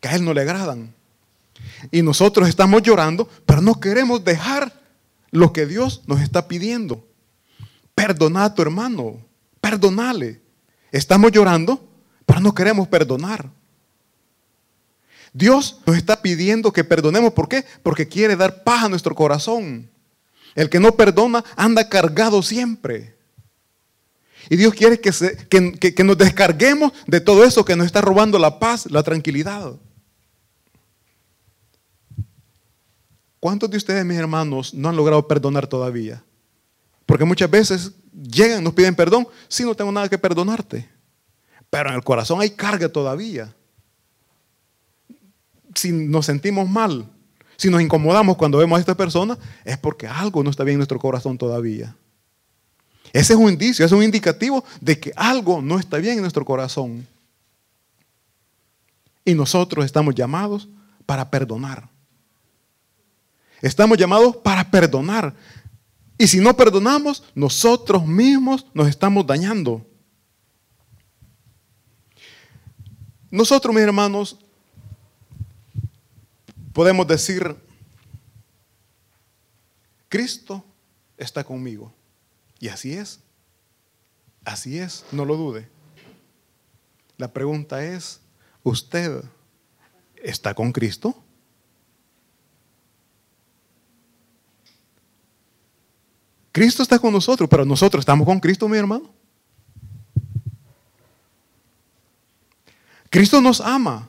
que 0.00 0.08
a 0.08 0.14
Él 0.14 0.24
no 0.24 0.32
le 0.32 0.40
agradan. 0.40 0.94
Y 1.90 2.02
nosotros 2.02 2.48
estamos 2.48 2.82
llorando, 2.82 3.28
pero 3.44 3.60
no 3.60 3.78
queremos 3.78 4.24
dejar 4.24 4.72
lo 5.30 5.52
que 5.52 5.66
Dios 5.66 6.02
nos 6.06 6.20
está 6.20 6.48
pidiendo. 6.48 7.06
Perdona 7.94 8.44
a 8.44 8.54
tu 8.54 8.62
hermano, 8.62 9.24
perdonale. 9.60 10.40
Estamos 10.92 11.32
llorando, 11.32 11.88
pero 12.24 12.40
no 12.40 12.54
queremos 12.54 12.88
perdonar. 12.88 13.50
Dios 15.32 15.80
nos 15.86 15.96
está 15.96 16.22
pidiendo 16.22 16.72
que 16.72 16.84
perdonemos. 16.84 17.32
¿Por 17.32 17.48
qué? 17.48 17.64
Porque 17.82 18.08
quiere 18.08 18.36
dar 18.36 18.64
paz 18.64 18.84
a 18.84 18.88
nuestro 18.88 19.14
corazón. 19.14 19.90
El 20.54 20.70
que 20.70 20.80
no 20.80 20.92
perdona 20.92 21.44
anda 21.56 21.88
cargado 21.88 22.42
siempre. 22.42 23.16
Y 24.50 24.56
Dios 24.56 24.74
quiere 24.74 25.00
que, 25.00 25.12
que, 25.94 26.04
nos 26.04 26.16
descarguemos 26.16 26.92
de 27.06 27.20
todo 27.20 27.44
eso 27.44 27.64
que 27.64 27.76
nos 27.76 27.86
está 27.86 28.00
robando 28.00 28.38
la 28.38 28.58
paz, 28.58 28.86
la 28.90 29.02
tranquilidad. 29.02 29.74
¿Cuántos 33.40 33.70
de 33.70 33.76
ustedes, 33.76 34.04
mis 34.04 34.18
hermanos, 34.18 34.74
no 34.74 34.88
han 34.88 34.96
logrado 34.96 35.26
perdonar 35.26 35.66
todavía? 35.66 36.22
Porque 37.06 37.24
muchas 37.24 37.50
veces 37.50 37.92
llegan, 38.12 38.64
nos 38.64 38.74
piden 38.74 38.94
perdón, 38.94 39.28
si 39.48 39.64
no 39.64 39.74
tengo 39.74 39.92
nada 39.92 40.08
que 40.08 40.18
perdonarte. 40.18 40.88
Pero 41.70 41.90
en 41.90 41.96
el 41.96 42.04
corazón 42.04 42.40
hay 42.40 42.50
carga 42.50 42.88
todavía 42.88 43.54
si 45.78 45.92
nos 45.92 46.26
sentimos 46.26 46.68
mal, 46.68 47.08
si 47.56 47.70
nos 47.70 47.80
incomodamos 47.80 48.36
cuando 48.36 48.58
vemos 48.58 48.76
a 48.76 48.80
esta 48.80 48.96
persona, 48.96 49.38
es 49.64 49.78
porque 49.78 50.06
algo 50.06 50.42
no 50.42 50.50
está 50.50 50.64
bien 50.64 50.74
en 50.74 50.78
nuestro 50.78 50.98
corazón 50.98 51.38
todavía. 51.38 51.94
Ese 53.12 53.32
es 53.32 53.38
un 53.38 53.48
indicio, 53.48 53.86
es 53.86 53.92
un 53.92 54.02
indicativo 54.02 54.64
de 54.80 54.98
que 54.98 55.12
algo 55.16 55.62
no 55.62 55.78
está 55.78 55.98
bien 55.98 56.16
en 56.16 56.20
nuestro 56.20 56.44
corazón. 56.44 57.06
Y 59.24 59.34
nosotros 59.34 59.84
estamos 59.84 60.14
llamados 60.14 60.68
para 61.06 61.30
perdonar. 61.30 61.88
Estamos 63.60 63.98
llamados 63.98 64.36
para 64.36 64.70
perdonar. 64.70 65.34
Y 66.16 66.26
si 66.26 66.40
no 66.40 66.56
perdonamos, 66.56 67.24
nosotros 67.34 68.06
mismos 68.06 68.66
nos 68.74 68.88
estamos 68.88 69.26
dañando. 69.26 69.86
Nosotros, 73.30 73.74
mis 73.74 73.84
hermanos, 73.84 74.38
podemos 76.72 77.06
decir, 77.06 77.56
Cristo 80.08 80.64
está 81.16 81.44
conmigo. 81.44 81.92
Y 82.58 82.68
así 82.68 82.92
es. 82.92 83.20
Así 84.44 84.78
es, 84.78 85.04
no 85.12 85.24
lo 85.24 85.36
dude. 85.36 85.68
La 87.18 87.32
pregunta 87.32 87.84
es, 87.84 88.20
¿usted 88.62 89.22
está 90.22 90.54
con 90.54 90.72
Cristo? 90.72 91.22
Cristo 96.52 96.82
está 96.82 96.98
con 96.98 97.12
nosotros, 97.12 97.48
pero 97.48 97.64
nosotros 97.64 98.02
estamos 98.02 98.26
con 98.26 98.40
Cristo, 98.40 98.68
mi 98.68 98.78
hermano. 98.78 99.10
Cristo 103.10 103.40
nos 103.40 103.60
ama. 103.60 104.08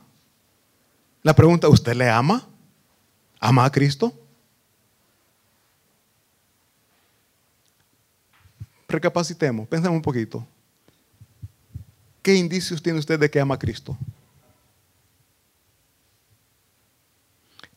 La 1.23 1.35
pregunta, 1.35 1.67
¿usted 1.67 1.93
le 1.93 2.09
ama? 2.09 2.47
¿Ama 3.39 3.65
a 3.65 3.71
Cristo? 3.71 4.13
Recapacitemos, 8.87 9.67
pensemos 9.67 9.95
un 9.95 10.01
poquito. 10.01 10.45
¿Qué 12.21 12.35
indicios 12.35 12.81
tiene 12.81 12.99
usted 12.99 13.19
de 13.19 13.29
que 13.29 13.39
ama 13.39 13.55
a 13.55 13.59
Cristo? 13.59 13.97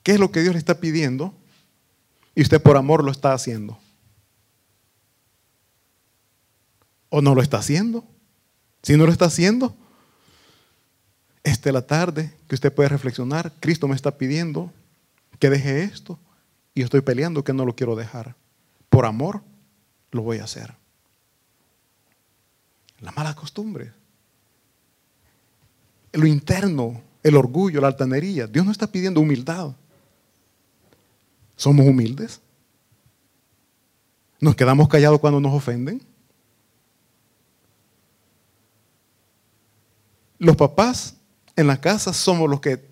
¿Qué 0.02 0.12
es 0.12 0.20
lo 0.20 0.32
que 0.32 0.40
Dios 0.40 0.54
le 0.54 0.58
está 0.58 0.80
pidiendo? 0.80 1.34
Y 2.34 2.42
usted 2.42 2.60
por 2.60 2.76
amor 2.76 3.04
lo 3.04 3.12
está 3.12 3.34
haciendo. 3.34 3.78
¿O 7.14 7.20
no 7.20 7.34
lo 7.34 7.42
está 7.42 7.58
haciendo? 7.58 8.06
Si 8.82 8.96
no 8.96 9.04
lo 9.04 9.12
está 9.12 9.26
haciendo, 9.26 9.76
esta 11.44 11.68
es 11.68 11.74
la 11.74 11.86
tarde 11.86 12.34
que 12.48 12.54
usted 12.54 12.72
puede 12.72 12.88
reflexionar. 12.88 13.52
Cristo 13.60 13.86
me 13.86 13.94
está 13.94 14.16
pidiendo 14.16 14.72
que 15.38 15.50
deje 15.50 15.82
esto 15.82 16.18
y 16.74 16.80
estoy 16.80 17.02
peleando 17.02 17.44
que 17.44 17.52
no 17.52 17.66
lo 17.66 17.76
quiero 17.76 17.96
dejar. 17.96 18.34
Por 18.88 19.04
amor 19.04 19.42
lo 20.10 20.22
voy 20.22 20.38
a 20.38 20.44
hacer. 20.44 20.74
La 23.00 23.12
mala 23.12 23.34
costumbre. 23.34 23.92
Lo 26.14 26.26
interno, 26.26 27.02
el 27.22 27.36
orgullo, 27.36 27.82
la 27.82 27.88
altanería. 27.88 28.46
Dios 28.46 28.64
no 28.64 28.72
está 28.72 28.86
pidiendo 28.86 29.20
humildad. 29.20 29.72
¿Somos 31.56 31.86
humildes? 31.86 32.40
¿Nos 34.40 34.56
quedamos 34.56 34.88
callados 34.88 35.20
cuando 35.20 35.40
nos 35.40 35.52
ofenden? 35.52 36.10
Los 40.42 40.56
papás 40.56 41.14
en 41.54 41.68
la 41.68 41.80
casa 41.80 42.12
somos 42.12 42.50
los 42.50 42.60
que 42.60 42.84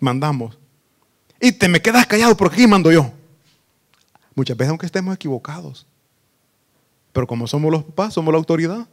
mandamos. 0.00 0.58
y 1.38 1.52
te 1.52 1.68
me 1.68 1.82
quedas 1.82 2.06
callado 2.06 2.34
porque 2.34 2.54
aquí 2.54 2.66
mando 2.66 2.90
yo. 2.90 3.12
Muchas 4.34 4.56
veces 4.56 4.70
aunque 4.70 4.86
estemos 4.86 5.14
equivocados. 5.14 5.86
Pero 7.12 7.26
como 7.26 7.46
somos 7.46 7.70
los 7.70 7.84
papás, 7.84 8.14
somos 8.14 8.32
la 8.32 8.38
autoridad. 8.38 8.88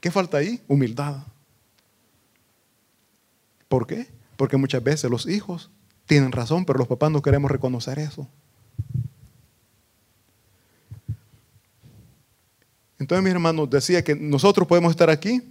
¿Qué 0.00 0.10
falta 0.10 0.38
ahí? 0.38 0.62
Humildad. 0.66 1.18
¿Por 3.68 3.86
qué? 3.86 4.08
Porque 4.38 4.56
muchas 4.56 4.82
veces 4.82 5.10
los 5.10 5.26
hijos 5.26 5.68
tienen 6.06 6.32
razón, 6.32 6.64
pero 6.64 6.78
los 6.78 6.88
papás 6.88 7.10
no 7.10 7.20
queremos 7.20 7.50
reconocer 7.50 7.98
eso. 7.98 8.26
Entonces, 12.98 13.22
mis 13.22 13.34
hermanos, 13.34 13.68
decía 13.68 14.02
que 14.02 14.16
nosotros 14.16 14.66
podemos 14.66 14.90
estar 14.90 15.10
aquí 15.10 15.42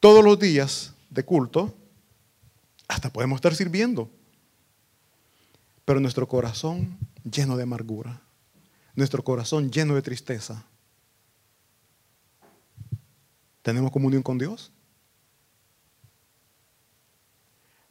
todos 0.00 0.24
los 0.24 0.38
días 0.38 0.94
de 1.10 1.24
culto, 1.24 1.76
hasta 2.88 3.12
podemos 3.12 3.36
estar 3.36 3.54
sirviendo, 3.54 4.10
pero 5.84 6.00
nuestro 6.00 6.26
corazón 6.26 6.98
lleno 7.22 7.56
de 7.56 7.62
amargura, 7.62 8.22
nuestro 8.94 9.22
corazón 9.22 9.70
lleno 9.70 9.94
de 9.94 10.02
tristeza. 10.02 10.64
¿Tenemos 13.62 13.90
comunión 13.90 14.22
con 14.22 14.38
Dios? 14.38 14.72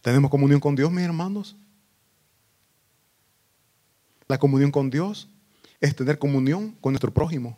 ¿Tenemos 0.02 0.32
comunión 0.32 0.60
con 0.60 0.76
Dios, 0.76 0.92
mis 0.92 1.06
hermanos? 1.06 1.56
La 4.28 4.40
comunión 4.40 4.72
con 4.72 4.90
Dios 4.90 5.30
es 5.80 5.96
tener 5.96 6.18
comunión 6.18 6.72
con 6.82 6.94
nuestro 6.94 7.14
prójimo. 7.14 7.58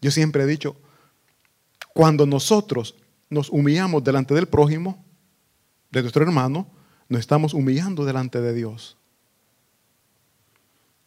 Yo 0.00 0.10
siempre 0.10 0.42
he 0.42 0.46
dicho, 0.46 0.76
cuando 1.92 2.26
nosotros 2.26 2.94
nos 3.28 3.50
humillamos 3.50 4.02
delante 4.04 4.34
del 4.34 4.46
prójimo, 4.46 5.04
de 5.90 6.00
nuestro 6.00 6.22
hermano, 6.22 6.66
nos 7.08 7.20
estamos 7.20 7.54
humillando 7.54 8.04
delante 8.04 8.40
de 8.40 8.54
Dios. 8.54 8.96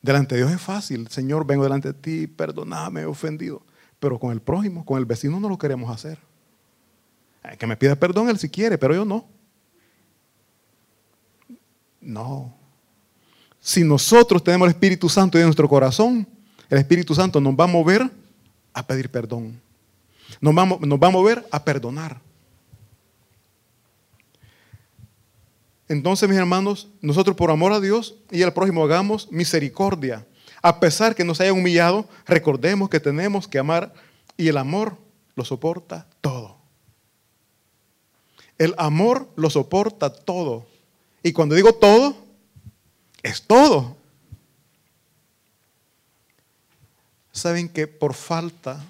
Delante 0.02 0.36
de 0.36 0.42
Dios 0.42 0.54
es 0.54 0.62
fácil, 0.62 1.08
Señor, 1.08 1.48
vengo 1.48 1.64
delante 1.64 1.92
de 1.92 2.00
ti, 2.00 2.28
perdóname, 2.28 3.02
he 3.02 3.06
ofendido. 3.06 3.64
Pero 4.00 4.20
con 4.20 4.32
el 4.32 4.42
prójimo, 4.42 4.86
con 4.86 5.00
el 5.00 5.06
vecino 5.06 5.40
no 5.40 5.50
lo 5.50 5.58
queremos 5.58 5.90
hacer. 5.90 6.20
Que 7.58 7.68
me 7.68 7.78
pida 7.78 7.96
perdón 7.96 8.30
él 8.30 8.38
si 8.38 8.50
quiere, 8.50 8.78
pero 8.78 8.94
yo 8.94 9.06
no. 9.06 9.26
No. 12.02 12.54
Si 13.60 13.84
nosotros 13.84 14.44
tenemos 14.44 14.68
el 14.68 14.74
Espíritu 14.74 15.10
Santo 15.10 15.40
en 15.40 15.46
nuestro 15.46 15.68
corazón, 15.68 16.28
el 16.70 16.78
Espíritu 16.78 17.16
Santo 17.16 17.42
nos 17.42 17.56
va 17.56 17.64
a 17.64 17.68
mover 17.68 18.12
a 18.74 18.86
pedir 18.86 19.10
perdón. 19.10 19.60
Nos 20.42 20.56
va, 20.58 20.66
nos 20.66 21.02
a 21.02 21.10
mover 21.10 21.46
a 21.52 21.64
perdonar. 21.64 22.22
Entonces, 25.88 26.28
mis 26.28 26.38
hermanos, 26.38 26.88
nosotros 27.02 27.36
por 27.36 27.52
amor 27.52 27.72
a 27.72 27.80
Dios 27.80 28.16
y 28.32 28.42
al 28.42 28.54
prójimo 28.54 28.84
hagamos 28.84 29.32
misericordia. 29.32 30.26
A 30.62 30.80
pesar 30.80 31.14
que 31.14 31.24
nos 31.24 31.40
hayan 31.42 31.58
humillado, 31.58 32.08
recordemos 32.26 32.90
que 32.90 33.00
tenemos 33.00 33.48
que 33.48 33.60
amar 33.60 33.94
y 34.36 34.48
el 34.48 34.58
amor 34.58 34.98
lo 35.36 35.46
soporta 35.46 36.08
todo. 36.22 36.58
El 38.58 38.74
amor 38.78 39.30
lo 39.36 39.50
soporta 39.50 40.10
todo. 40.10 40.66
Y 41.22 41.34
cuando 41.34 41.56
digo 41.56 41.74
todo, 41.74 42.16
es 43.22 43.44
todo. 43.44 43.96
Saben 47.32 47.68
que 47.70 47.86
por 47.86 48.14
falta 48.14 48.84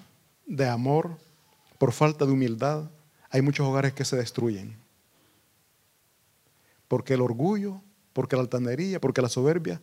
de 0.46 0.68
amor, 0.68 1.18
por 1.78 1.92
falta 1.92 2.24
de 2.24 2.32
humildad, 2.32 2.90
hay 3.30 3.42
muchos 3.42 3.66
hogares 3.66 3.92
que 3.92 4.04
se 4.04 4.16
destruyen. 4.16 4.76
Porque 6.88 7.14
el 7.14 7.20
orgullo, 7.20 7.82
porque 8.12 8.36
la 8.36 8.42
altanería, 8.42 9.00
porque 9.00 9.22
la 9.22 9.28
soberbia 9.28 9.80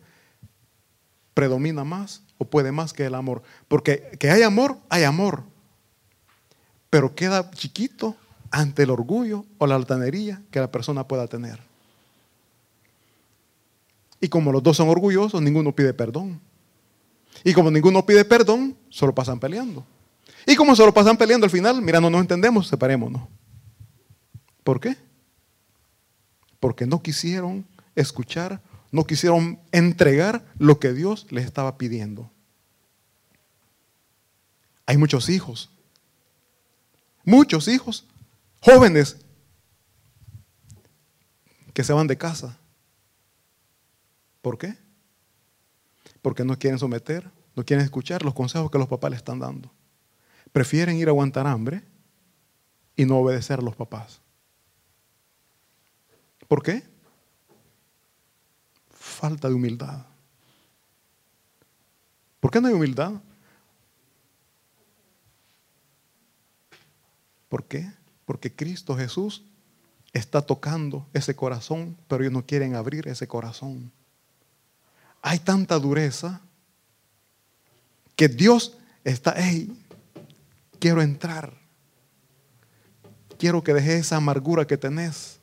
predomina 1.34 1.84
más 1.84 2.22
o 2.38 2.44
puede 2.44 2.72
más 2.72 2.92
que 2.92 3.06
el 3.06 3.14
amor. 3.14 3.42
Porque 3.68 4.16
que 4.18 4.30
hay 4.30 4.42
amor, 4.42 4.78
hay 4.88 5.04
amor. 5.04 5.42
Pero 6.90 7.14
queda 7.14 7.50
chiquito 7.50 8.16
ante 8.50 8.84
el 8.84 8.90
orgullo 8.90 9.44
o 9.58 9.66
la 9.66 9.74
altanería 9.74 10.42
que 10.50 10.60
la 10.60 10.70
persona 10.70 11.06
pueda 11.06 11.26
tener. 11.26 11.60
Y 14.20 14.28
como 14.28 14.52
los 14.52 14.62
dos 14.62 14.76
son 14.76 14.88
orgullosos, 14.88 15.42
ninguno 15.42 15.74
pide 15.74 15.92
perdón. 15.92 16.40
Y 17.42 17.52
como 17.52 17.70
ninguno 17.70 18.06
pide 18.06 18.24
perdón, 18.24 18.76
solo 18.88 19.14
pasan 19.14 19.38
peleando. 19.40 19.84
Y 20.46 20.56
como 20.56 20.76
solo 20.76 20.92
pasan 20.92 21.16
peleando 21.16 21.44
al 21.44 21.50
final, 21.50 21.80
mira, 21.80 22.00
no 22.00 22.20
entendemos, 22.20 22.68
separémonos. 22.68 23.22
¿Por 24.62 24.80
qué? 24.80 24.96
porque 26.64 26.86
no 26.86 27.02
quisieron 27.02 27.66
escuchar, 27.94 28.62
no 28.90 29.04
quisieron 29.04 29.60
entregar 29.70 30.50
lo 30.58 30.80
que 30.80 30.94
Dios 30.94 31.26
les 31.28 31.44
estaba 31.44 31.76
pidiendo. 31.76 32.30
Hay 34.86 34.96
muchos 34.96 35.28
hijos, 35.28 35.68
muchos 37.22 37.68
hijos, 37.68 38.06
jóvenes, 38.62 39.18
que 41.74 41.84
se 41.84 41.92
van 41.92 42.06
de 42.06 42.16
casa. 42.16 42.58
¿Por 44.40 44.56
qué? 44.56 44.78
Porque 46.22 46.46
no 46.46 46.58
quieren 46.58 46.78
someter, 46.78 47.30
no 47.54 47.62
quieren 47.62 47.84
escuchar 47.84 48.22
los 48.22 48.32
consejos 48.32 48.70
que 48.70 48.78
los 48.78 48.88
papás 48.88 49.10
les 49.10 49.18
están 49.18 49.38
dando. 49.38 49.70
Prefieren 50.54 50.94
ir 50.94 51.08
a 51.08 51.10
aguantar 51.10 51.48
hambre 51.48 51.82
y 52.94 53.04
no 53.04 53.18
obedecer 53.18 53.58
a 53.58 53.62
los 53.62 53.74
papás. 53.74 54.20
¿Por 56.46 56.62
qué? 56.62 56.84
Falta 58.92 59.48
de 59.48 59.54
humildad. 59.54 60.06
¿Por 62.38 62.52
qué 62.52 62.60
no 62.60 62.68
hay 62.68 62.74
humildad? 62.74 63.14
¿Por 67.48 67.64
qué? 67.64 67.90
Porque 68.24 68.54
Cristo 68.54 68.96
Jesús 68.96 69.42
está 70.12 70.40
tocando 70.40 71.08
ese 71.14 71.34
corazón, 71.34 71.96
pero 72.06 72.22
ellos 72.22 72.32
no 72.32 72.46
quieren 72.46 72.76
abrir 72.76 73.08
ese 73.08 73.26
corazón. 73.26 73.90
Hay 75.20 75.40
tanta 75.40 75.80
dureza 75.80 76.42
que 78.14 78.28
Dios 78.28 78.78
está, 79.02 79.34
hey, 79.36 79.76
quiero 80.84 81.00
entrar. 81.00 81.50
Quiero 83.38 83.64
que 83.64 83.72
dejes 83.72 84.00
esa 84.00 84.16
amargura 84.16 84.66
que 84.66 84.76
tenés. 84.76 85.40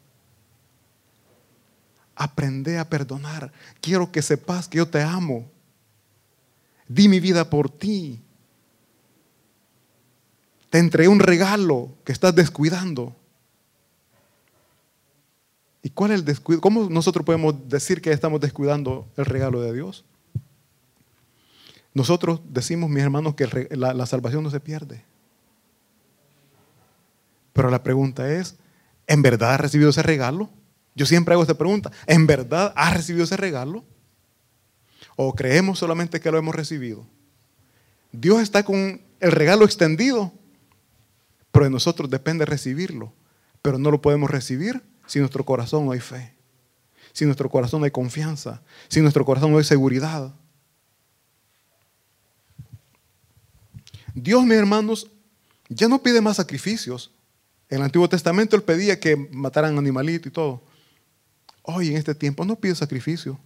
Aprende 2.16 2.78
a 2.78 2.88
perdonar. 2.88 3.52
Quiero 3.82 4.12
que 4.12 4.22
sepas 4.22 4.68
que 4.68 4.78
yo 4.78 4.88
te 4.88 5.02
amo. 5.02 5.50
Di 6.88 7.08
mi 7.08 7.20
vida 7.20 7.50
por 7.50 7.72
ti. 7.72 8.22
Te 10.70 10.78
entregué 10.78 11.08
un 11.08 11.20
regalo 11.20 11.90
que 12.06 12.12
estás 12.12 12.36
descuidando. 12.36 13.16
¿Y 15.82 15.90
cuál 15.90 16.12
es 16.12 16.20
el 16.20 16.26
descuido? 16.26 16.62
¿Cómo 16.62 16.88
nosotros 16.88 17.26
podemos 17.26 17.68
decir 17.68 18.00
que 18.00 18.12
estamos 18.12 18.40
descuidando 18.42 19.08
el 19.18 19.26
regalo 19.26 19.60
de 19.60 19.74
Dios? 19.74 20.06
Nosotros 21.96 22.42
decimos, 22.48 22.92
mis 22.92 23.02
hermanos, 23.02 23.34
que 23.34 23.68
la, 23.72 23.96
la 23.96 24.06
salvación 24.06 24.44
no 24.44 24.52
se 24.52 24.60
pierde. 24.60 25.10
Pero 27.54 27.70
la 27.70 27.84
pregunta 27.84 28.32
es, 28.32 28.56
¿en 29.08 29.22
verdad 29.22 29.54
has 29.54 29.62
recibido 29.62 29.90
ese 29.90 30.04
regalo? 30.04 30.50
Yo 30.96 31.06
siempre 31.06 31.34
hago 31.34 31.44
esta 31.44 31.58
pregunta. 31.58 31.92
¿En 32.08 32.28
verdad 32.28 32.74
has 32.76 32.94
recibido 32.94 33.24
ese 33.24 33.38
regalo? 33.38 33.86
¿O 35.16 35.36
creemos 35.36 35.80
solamente 35.80 36.20
que 36.20 36.32
lo 36.32 36.38
hemos 36.38 36.56
recibido? 36.56 37.06
Dios 38.12 38.42
está 38.42 38.64
con 38.64 39.02
el 39.20 39.32
regalo 39.32 39.66
extendido, 39.66 40.34
pero 41.52 41.66
de 41.66 41.72
nosotros 41.72 42.10
depende 42.10 42.46
recibirlo. 42.46 43.14
Pero 43.62 43.78
no 43.78 43.92
lo 43.92 44.02
podemos 44.02 44.30
recibir 44.30 44.82
si 45.06 45.20
en 45.20 45.24
nuestro 45.24 45.46
corazón 45.46 45.86
no 45.86 45.92
hay 45.92 46.00
fe, 46.00 46.34
si 47.14 47.24
en 47.24 47.30
nuestro 47.30 47.50
corazón 47.50 47.82
no 47.82 47.86
hay 47.86 47.92
confianza, 47.92 48.62
si 48.88 49.00
en 49.00 49.04
nuestro 49.04 49.26
corazón 49.26 49.52
no 49.52 49.58
hay 49.58 49.64
seguridad. 49.64 50.34
Dios, 54.14 54.44
mis 54.44 54.58
hermanos, 54.58 55.10
ya 55.70 55.88
no 55.88 56.02
pide 56.02 56.22
más 56.22 56.38
sacrificios. 56.38 57.12
En 57.72 57.78
el 57.78 57.84
Antiguo 57.84 58.08
Testamento 58.08 58.56
Él 58.56 58.62
pedía 58.62 59.00
que 59.00 59.16
mataran 59.16 59.78
animalitos 59.80 60.28
y 60.28 60.32
todo 60.32 60.62
hoy 61.64 61.90
en 61.90 61.98
este 61.98 62.16
tiempo 62.16 62.46
no 62.46 62.56
pide 62.56 62.76
sacrificio. 62.76 63.40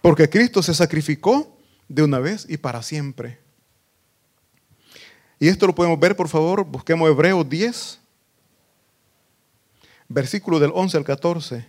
Porque 0.00 0.28
Cristo 0.28 0.62
se 0.62 0.74
sacrificó 0.74 1.56
de 1.88 2.02
una 2.02 2.18
vez 2.18 2.46
y 2.48 2.56
para 2.56 2.82
siempre. 2.82 3.38
Y 5.38 5.48
esto 5.48 5.66
lo 5.66 5.74
podemos 5.74 5.98
ver, 5.98 6.16
por 6.16 6.28
favor, 6.28 6.64
busquemos 6.64 7.08
Hebreos 7.08 7.48
10, 7.48 7.98
versículo 10.08 10.58
del 10.58 10.70
11 10.74 10.96
al 10.96 11.04
14. 11.04 11.66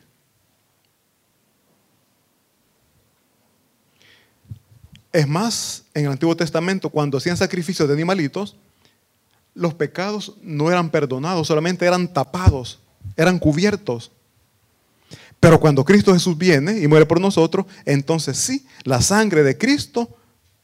Es 5.12 5.28
más, 5.28 5.86
en 5.94 6.06
el 6.06 6.12
Antiguo 6.12 6.36
Testamento, 6.36 6.90
cuando 6.90 7.18
hacían 7.18 7.38
sacrificios 7.38 7.88
de 7.88 7.94
animalitos, 7.94 8.58
los 9.54 9.74
pecados 9.74 10.36
no 10.42 10.72
eran 10.72 10.90
perdonados, 10.90 11.48
solamente 11.48 11.86
eran 11.86 12.12
tapados, 12.12 12.80
eran 13.16 13.40
cubiertos. 13.40 14.12
Pero 15.40 15.60
cuando 15.60 15.84
Cristo 15.84 16.14
Jesús 16.14 16.38
viene 16.38 16.80
y 16.80 16.88
muere 16.88 17.06
por 17.06 17.20
nosotros, 17.20 17.66
entonces 17.86 18.38
sí, 18.38 18.66
la 18.84 19.02
sangre 19.02 19.44
de 19.44 19.58
Cristo 19.58 20.18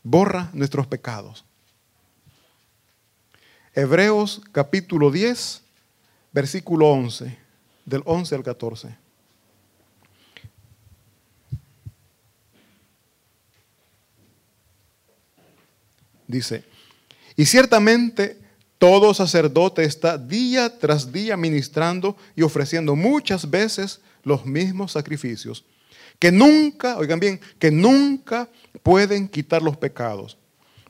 borra 0.03 0.49
nuestros 0.53 0.87
pecados. 0.87 1.45
Hebreos 3.73 4.41
capítulo 4.51 5.11
10, 5.11 5.61
versículo 6.31 6.87
11, 6.87 7.37
del 7.85 8.01
11 8.05 8.35
al 8.35 8.43
14. 8.43 8.97
Dice, 16.27 16.63
y 17.35 17.45
ciertamente 17.45 18.37
todo 18.79 19.13
sacerdote 19.13 19.83
está 19.83 20.17
día 20.17 20.79
tras 20.79 21.11
día 21.11 21.37
ministrando 21.37 22.15
y 22.35 22.41
ofreciendo 22.41 22.95
muchas 22.95 23.49
veces 23.49 23.99
los 24.23 24.45
mismos 24.45 24.93
sacrificios, 24.93 25.65
que 26.17 26.31
nunca, 26.31 26.97
oigan 26.97 27.19
bien, 27.19 27.39
que 27.59 27.71
nunca 27.71 28.49
pueden 28.81 29.27
quitar 29.27 29.61
los 29.61 29.77
pecados. 29.77 30.37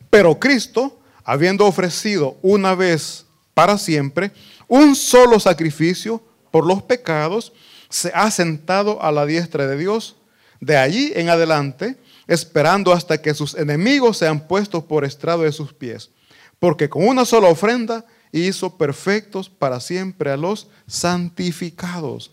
Pero 0.09 0.39
Cristo, 0.39 0.99
habiendo 1.23 1.65
ofrecido 1.65 2.37
una 2.41 2.75
vez 2.75 3.25
para 3.53 3.77
siempre 3.77 4.31
un 4.67 4.95
solo 4.95 5.39
sacrificio 5.39 6.23
por 6.51 6.65
los 6.65 6.83
pecados, 6.83 7.51
se 7.89 8.11
ha 8.13 8.29
sentado 8.29 9.01
a 9.01 9.11
la 9.11 9.25
diestra 9.25 9.65
de 9.67 9.77
Dios. 9.77 10.15
De 10.61 10.77
allí 10.77 11.11
en 11.15 11.29
adelante 11.29 11.97
esperando 12.27 12.93
hasta 12.93 13.19
que 13.21 13.33
sus 13.33 13.55
enemigos 13.55 14.17
sean 14.17 14.47
puestos 14.47 14.83
por 14.83 15.03
estrado 15.03 15.41
de 15.41 15.51
sus 15.51 15.73
pies. 15.73 16.11
Porque 16.59 16.89
con 16.89 17.07
una 17.07 17.25
sola 17.25 17.47
ofrenda 17.47 18.05
hizo 18.31 18.77
perfectos 18.77 19.49
para 19.49 19.79
siempre 19.79 20.31
a 20.31 20.37
los 20.37 20.67
santificados. 20.87 22.31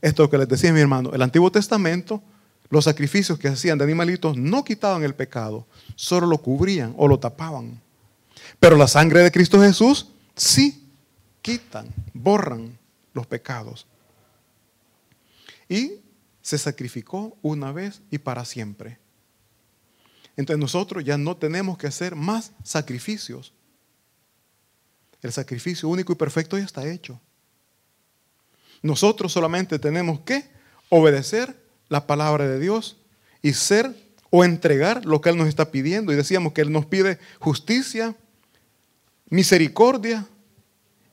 Esto 0.00 0.28
que 0.30 0.38
les 0.38 0.48
decía 0.48 0.72
mi 0.72 0.80
hermano. 0.80 1.12
El 1.12 1.22
Antiguo 1.22 1.50
Testamento, 1.50 2.22
los 2.70 2.84
sacrificios 2.84 3.38
que 3.38 3.48
hacían 3.48 3.78
de 3.78 3.84
animalitos 3.84 4.36
no 4.36 4.64
quitaban 4.64 5.02
el 5.02 5.14
pecado, 5.14 5.66
solo 5.96 6.26
lo 6.26 6.38
cubrían 6.38 6.94
o 6.96 7.08
lo 7.08 7.18
tapaban. 7.18 7.80
Pero 8.60 8.76
la 8.76 8.88
sangre 8.88 9.22
de 9.22 9.32
Cristo 9.32 9.60
Jesús 9.60 10.08
sí 10.34 10.88
quitan, 11.42 11.88
borran 12.12 12.78
los 13.12 13.26
pecados. 13.26 13.86
Y 15.68 16.00
se 16.42 16.58
sacrificó 16.58 17.36
una 17.42 17.72
vez 17.72 18.00
y 18.10 18.18
para 18.18 18.44
siempre. 18.44 18.98
Entonces 20.38 20.60
nosotros 20.60 21.04
ya 21.04 21.18
no 21.18 21.36
tenemos 21.36 21.76
que 21.76 21.88
hacer 21.88 22.14
más 22.14 22.52
sacrificios. 22.62 23.52
El 25.20 25.32
sacrificio 25.32 25.88
único 25.88 26.12
y 26.12 26.16
perfecto 26.16 26.56
ya 26.56 26.64
está 26.64 26.88
hecho. 26.88 27.20
Nosotros 28.80 29.32
solamente 29.32 29.80
tenemos 29.80 30.20
que 30.20 30.48
obedecer 30.90 31.60
la 31.88 32.06
palabra 32.06 32.46
de 32.46 32.60
Dios 32.60 32.98
y 33.42 33.52
ser 33.54 33.92
o 34.30 34.44
entregar 34.44 35.04
lo 35.04 35.20
que 35.20 35.30
Él 35.30 35.36
nos 35.36 35.48
está 35.48 35.72
pidiendo. 35.72 36.12
Y 36.12 36.16
decíamos 36.16 36.52
que 36.52 36.60
Él 36.60 36.70
nos 36.70 36.86
pide 36.86 37.18
justicia, 37.40 38.14
misericordia 39.30 40.24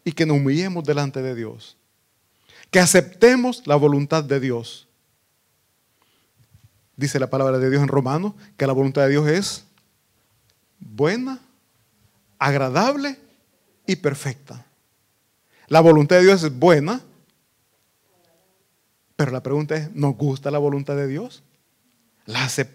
y 0.03 0.11
que 0.11 0.27
nos 0.27 0.37
humillemos 0.37 0.83
delante 0.83 1.23
de 1.23 1.33
Dios. 1.33 1.77
Que 2.69 2.77
aceptemos 2.77 3.65
la 3.65 3.75
voluntad 3.75 4.23
de 4.23 4.39
Dios 4.39 4.87
dice 6.97 7.19
la 7.19 7.29
palabra 7.29 7.57
de 7.59 7.69
Dios 7.69 7.81
en 7.81 7.87
Romanos, 7.87 8.33
que 8.57 8.67
la 8.67 8.73
voluntad 8.73 9.03
de 9.03 9.09
Dios 9.09 9.27
es 9.27 9.65
buena, 10.79 11.39
agradable 12.39 13.19
y 13.85 13.97
perfecta. 13.97 14.65
La 15.67 15.81
voluntad 15.81 16.17
de 16.17 16.23
Dios 16.23 16.43
es 16.43 16.57
buena, 16.57 17.01
pero 19.15 19.31
la 19.31 19.41
pregunta 19.41 19.75
es, 19.75 19.93
¿nos 19.93 20.15
gusta 20.15 20.51
la 20.51 20.59
voluntad 20.59 20.95
de 20.95 21.07
Dios? 21.07 21.43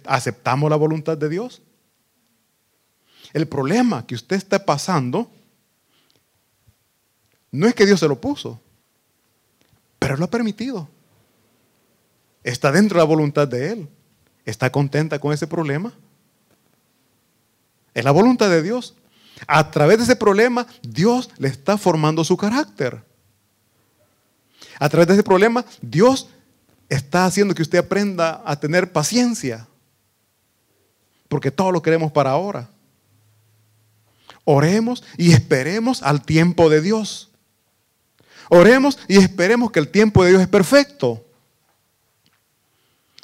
¿Aceptamos 0.04 0.70
la 0.70 0.76
voluntad 0.76 1.16
de 1.16 1.28
Dios? 1.28 1.62
El 3.32 3.46
problema 3.46 4.06
que 4.06 4.14
usted 4.14 4.36
está 4.36 4.64
pasando 4.64 5.30
no 7.52 7.66
es 7.66 7.74
que 7.74 7.86
Dios 7.86 8.00
se 8.00 8.08
lo 8.08 8.20
puso, 8.20 8.60
pero 9.98 10.16
lo 10.16 10.24
ha 10.24 10.30
permitido. 10.30 10.88
Está 12.42 12.72
dentro 12.72 12.96
de 12.96 13.04
la 13.04 13.08
voluntad 13.08 13.46
de 13.46 13.72
Él. 13.72 13.88
¿Está 14.44 14.70
contenta 14.70 15.18
con 15.18 15.32
ese 15.32 15.46
problema? 15.46 15.92
Es 17.94 18.04
la 18.04 18.10
voluntad 18.10 18.48
de 18.50 18.62
Dios. 18.62 18.94
A 19.46 19.70
través 19.70 19.98
de 19.98 20.04
ese 20.04 20.16
problema, 20.16 20.66
Dios 20.82 21.30
le 21.38 21.48
está 21.48 21.78
formando 21.78 22.24
su 22.24 22.36
carácter. 22.36 23.02
A 24.78 24.88
través 24.88 25.08
de 25.08 25.14
ese 25.14 25.22
problema, 25.22 25.64
Dios 25.82 26.28
está 26.88 27.26
haciendo 27.26 27.54
que 27.54 27.62
usted 27.62 27.78
aprenda 27.78 28.42
a 28.44 28.58
tener 28.58 28.92
paciencia. 28.92 29.66
Porque 31.28 31.50
todo 31.50 31.70
lo 31.70 31.82
queremos 31.82 32.10
para 32.12 32.30
ahora. 32.30 32.68
Oremos 34.44 35.04
y 35.16 35.32
esperemos 35.32 36.02
al 36.02 36.22
tiempo 36.22 36.68
de 36.68 36.80
Dios. 36.80 37.30
Oremos 38.48 38.98
y 39.06 39.18
esperemos 39.18 39.70
que 39.70 39.78
el 39.78 39.88
tiempo 39.88 40.24
de 40.24 40.30
Dios 40.30 40.42
es 40.42 40.48
perfecto 40.48 41.24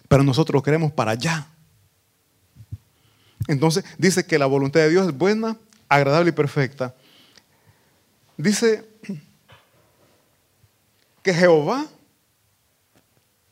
pero 0.09 0.23
nosotros 0.23 0.63
queremos 0.63 0.93
para 0.93 1.13
allá. 1.13 1.47
Entonces 3.49 3.85
dice 3.99 4.27
que 4.27 4.39
la 4.39 4.47
voluntad 4.47 4.81
de 4.81 4.91
Dios 4.91 5.07
es 5.07 5.17
buena, 5.17 5.57
agradable 5.89 6.31
y 6.31 6.33
perfecta. 6.33 6.95
Dice 8.37 8.85
que 11.23 11.33
Jehová 11.33 11.87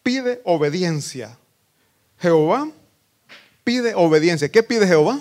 pide 0.03 0.41
obediencia. 0.45 1.37
Jehová 2.19 2.69
pide 3.63 3.95
obediencia. 3.95 4.51
¿Qué 4.51 4.63
pide 4.63 4.87
Jehová? 4.87 5.21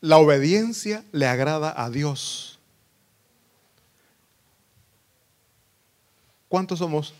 La 0.00 0.18
obediencia 0.18 1.02
le 1.12 1.26
agrada 1.26 1.72
a 1.82 1.88
Dios. 1.88 2.58
¿Cuántos 6.48 6.78
somos 6.78 7.14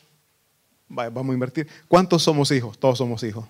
vamos 0.95 1.31
a 1.31 1.35
invertir. 1.35 1.69
¿Cuántos 1.89 2.23
somos 2.23 2.51
hijos? 2.51 2.79
Todos 2.79 2.99
somos 2.99 3.23
hijos. 3.23 3.47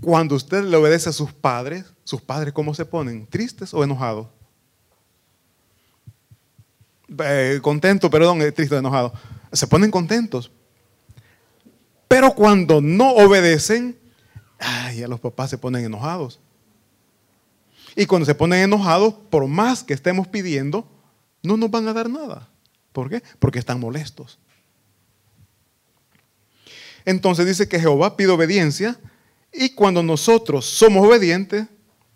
Cuando 0.00 0.34
usted 0.34 0.64
le 0.64 0.76
obedece 0.76 1.08
a 1.08 1.12
sus 1.12 1.32
padres, 1.32 1.86
sus 2.04 2.20
padres 2.20 2.52
¿cómo 2.52 2.74
se 2.74 2.84
ponen? 2.84 3.26
¿Tristes 3.26 3.72
o 3.72 3.82
enojados? 3.82 4.28
Eh, 7.18 7.60
contento, 7.62 8.10
perdón, 8.10 8.40
triste 8.54 8.74
o 8.74 8.78
enojado. 8.78 9.12
Se 9.52 9.66
ponen 9.66 9.90
contentos. 9.90 10.50
Pero 12.08 12.34
cuando 12.34 12.80
no 12.80 13.12
obedecen, 13.12 13.98
ay, 14.58 15.02
a 15.02 15.08
los 15.08 15.20
papás 15.20 15.50
se 15.50 15.58
ponen 15.58 15.84
enojados. 15.84 16.40
Y 17.96 18.06
cuando 18.06 18.26
se 18.26 18.34
ponen 18.34 18.60
enojados, 18.60 19.14
por 19.30 19.46
más 19.46 19.84
que 19.84 19.94
estemos 19.94 20.26
pidiendo, 20.26 20.88
no 21.42 21.56
nos 21.56 21.70
van 21.70 21.86
a 21.88 21.92
dar 21.92 22.10
nada. 22.10 22.48
¿Por 22.92 23.08
qué? 23.08 23.22
Porque 23.38 23.58
están 23.58 23.80
molestos. 23.80 24.38
Entonces 27.04 27.46
dice 27.46 27.68
que 27.68 27.78
Jehová 27.78 28.16
pide 28.16 28.30
obediencia 28.30 28.98
y 29.52 29.70
cuando 29.70 30.02
nosotros 30.02 30.64
somos 30.64 31.06
obedientes, 31.06 31.66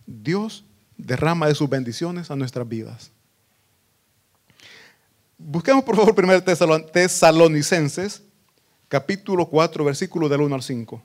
Dios 0.07 0.64
derrama 0.96 1.46
de 1.46 1.55
sus 1.55 1.68
bendiciones 1.68 2.31
a 2.31 2.37
nuestras 2.37 2.68
vidas. 2.68 3.11
Busquemos 5.37 5.85
por 5.85 5.94
favor 5.94 6.14
primero 6.14 6.42
Tesalonicenses, 6.42 8.22
capítulo 8.88 9.46
4, 9.46 9.85
versículo 9.85 10.29
del 10.29 10.40
1 10.40 10.55
al 10.55 10.62
5. 10.62 11.03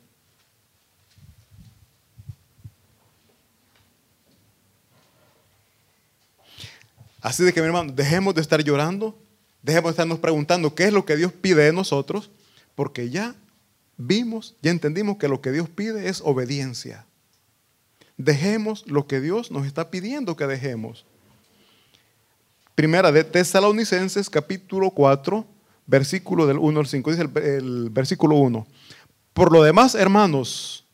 Así 7.22 7.43
de 7.43 7.54
que 7.54 7.62
mi 7.62 7.67
hermano, 7.67 7.93
dejemos 7.93 8.34
de 8.36 8.41
estar 8.41 8.62
llorando, 8.62 9.17
dejemos 9.62 9.89
de 9.89 9.91
estarnos 9.91 10.19
preguntando 10.19 10.74
qué 10.74 10.86
es 10.86 10.93
lo 10.93 11.06
que 11.06 11.15
Dios 11.15 11.32
pide 11.32 11.63
de 11.63 11.72
nosotros, 11.72 12.32
porque 12.76 13.10
ya 13.10 13.36
vimos, 13.97 14.56
ya 14.62 14.71
entendimos 14.71 15.17
que 15.17 15.27
lo 15.27 15.41
que 15.41 15.51
Dios 15.51 15.69
pide 15.69 16.10
es 16.10 16.21
obediencia. 16.21 17.06
Dejemos 18.17 18.86
lo 18.88 19.08
que 19.08 19.19
Dios 19.21 19.51
nos 19.51 19.65
está 19.65 19.89
pidiendo 19.89 20.36
que 20.36 20.47
dejemos. 20.47 21.06
Primera 22.75 23.12
de 23.12 23.23
Tesalonicenses 23.23 24.29
capítulo 24.29 24.91
4, 24.91 25.45
versículo 25.86 26.47
del 26.47 26.58
1 26.58 26.79
al 26.79 26.88
5. 26.88 27.12
Dice 27.12 27.29
el 27.36 27.89
versículo 27.89 28.36
1. 28.38 28.67
Por 29.34 29.51
lo 29.51 29.63
demás, 29.63 29.95
hermanos, 29.95 30.86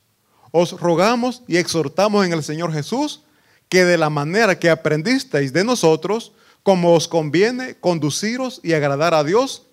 os 0.52 0.80
rogamos 0.80 1.44
y 1.48 1.58
exhortamos 1.58 2.26
en 2.26 2.34
el 2.34 2.44
Señor 2.44 2.74
Jesús 2.74 3.24
que 3.68 3.86
de 3.86 3.98
la 3.98 4.10
manera 4.10 4.58
que 4.58 4.70
aprendisteis 4.70 5.54
de 5.54 5.64
nosotros, 5.64 6.34
como 6.64 6.96
os 6.96 7.08
conviene 7.08 7.76
conduciros 7.76 8.60
y 8.64 8.74
agradar 8.74 9.14
a 9.14 9.24
Dios, 9.24 9.68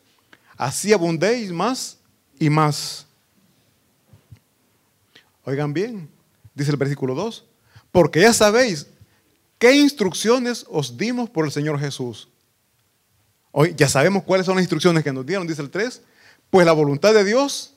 así 0.57 0.93
abundéis 0.93 1.51
más 1.51 1.99
y 2.39 2.51
más 2.51 3.06
Oigan 5.47 5.73
bien, 5.73 6.11
dice 6.57 6.73
el 6.73 6.77
versículo 6.77 7.15
2, 7.15 7.45
porque 7.93 8.21
ya 8.21 8.33
sabéis 8.33 8.89
qué 9.61 9.77
instrucciones 9.77 10.67
os 10.69 10.97
dimos 10.97 11.31
por 11.31 11.45
el 11.45 11.53
Señor 11.53 11.79
Jesús. 11.79 12.29
Hoy 13.53 13.73
ya 13.77 13.89
sabemos 13.89 14.25
cuáles 14.25 14.45
son 14.45 14.57
las 14.57 14.65
instrucciones 14.65 15.05
que 15.05 15.13
nos 15.13 15.25
dieron, 15.25 15.47
dice 15.47 15.63
el 15.63 15.71
3. 15.71 16.03
Pues 16.51 16.67
la 16.67 16.73
voluntad 16.73 17.15
de 17.15 17.23
Dios, 17.23 17.75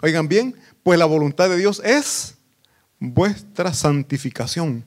oigan 0.00 0.26
bien, 0.26 0.56
pues 0.82 0.98
la 0.98 1.04
voluntad 1.04 1.50
de 1.50 1.58
Dios 1.58 1.82
es 1.84 2.34
vuestra 2.98 3.74
santificación. 3.74 4.82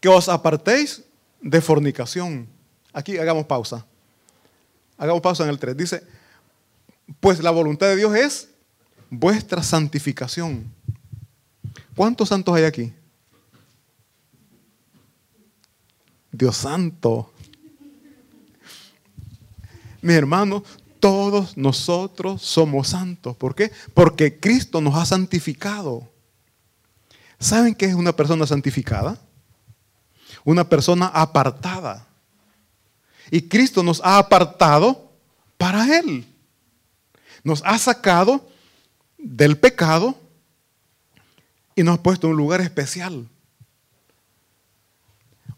Que 0.00 0.08
os 0.08 0.28
apartéis 0.28 1.04
de 1.40 1.60
fornicación. 1.60 2.48
Aquí 2.92 3.18
hagamos 3.18 3.46
pausa. 3.46 3.86
Hagamos 4.98 5.22
pausa 5.22 5.44
en 5.44 5.50
el 5.50 5.60
3. 5.60 5.76
Dice, 5.76 6.02
pues 7.20 7.40
la 7.40 7.52
voluntad 7.52 7.86
de 7.86 7.96
Dios 7.96 8.14
es 8.16 8.48
vuestra 9.10 9.62
santificación. 9.62 10.72
¿Cuántos 11.94 12.28
santos 12.28 12.54
hay 12.54 12.64
aquí? 12.64 12.92
Dios 16.32 16.56
santo. 16.56 17.32
Mi 20.02 20.14
hermano, 20.14 20.64
todos 20.98 21.56
nosotros 21.56 22.42
somos 22.42 22.88
santos. 22.88 23.36
¿Por 23.36 23.54
qué? 23.54 23.70
Porque 23.94 24.40
Cristo 24.40 24.80
nos 24.80 24.94
ha 24.96 25.06
santificado. 25.06 26.10
¿Saben 27.38 27.74
qué 27.74 27.86
es 27.86 27.94
una 27.94 28.14
persona 28.14 28.46
santificada? 28.46 29.18
Una 30.44 30.68
persona 30.68 31.06
apartada. 31.06 32.06
Y 33.30 33.48
Cristo 33.48 33.82
nos 33.82 34.00
ha 34.04 34.18
apartado 34.18 35.12
para 35.56 35.98
Él. 35.98 36.26
Nos 37.42 37.62
ha 37.64 37.78
sacado 37.78 38.48
del 39.24 39.56
pecado 39.56 40.14
y 41.74 41.82
nos 41.82 41.98
ha 41.98 42.02
puesto 42.02 42.26
en 42.26 42.32
un 42.32 42.36
lugar 42.36 42.60
especial. 42.60 43.26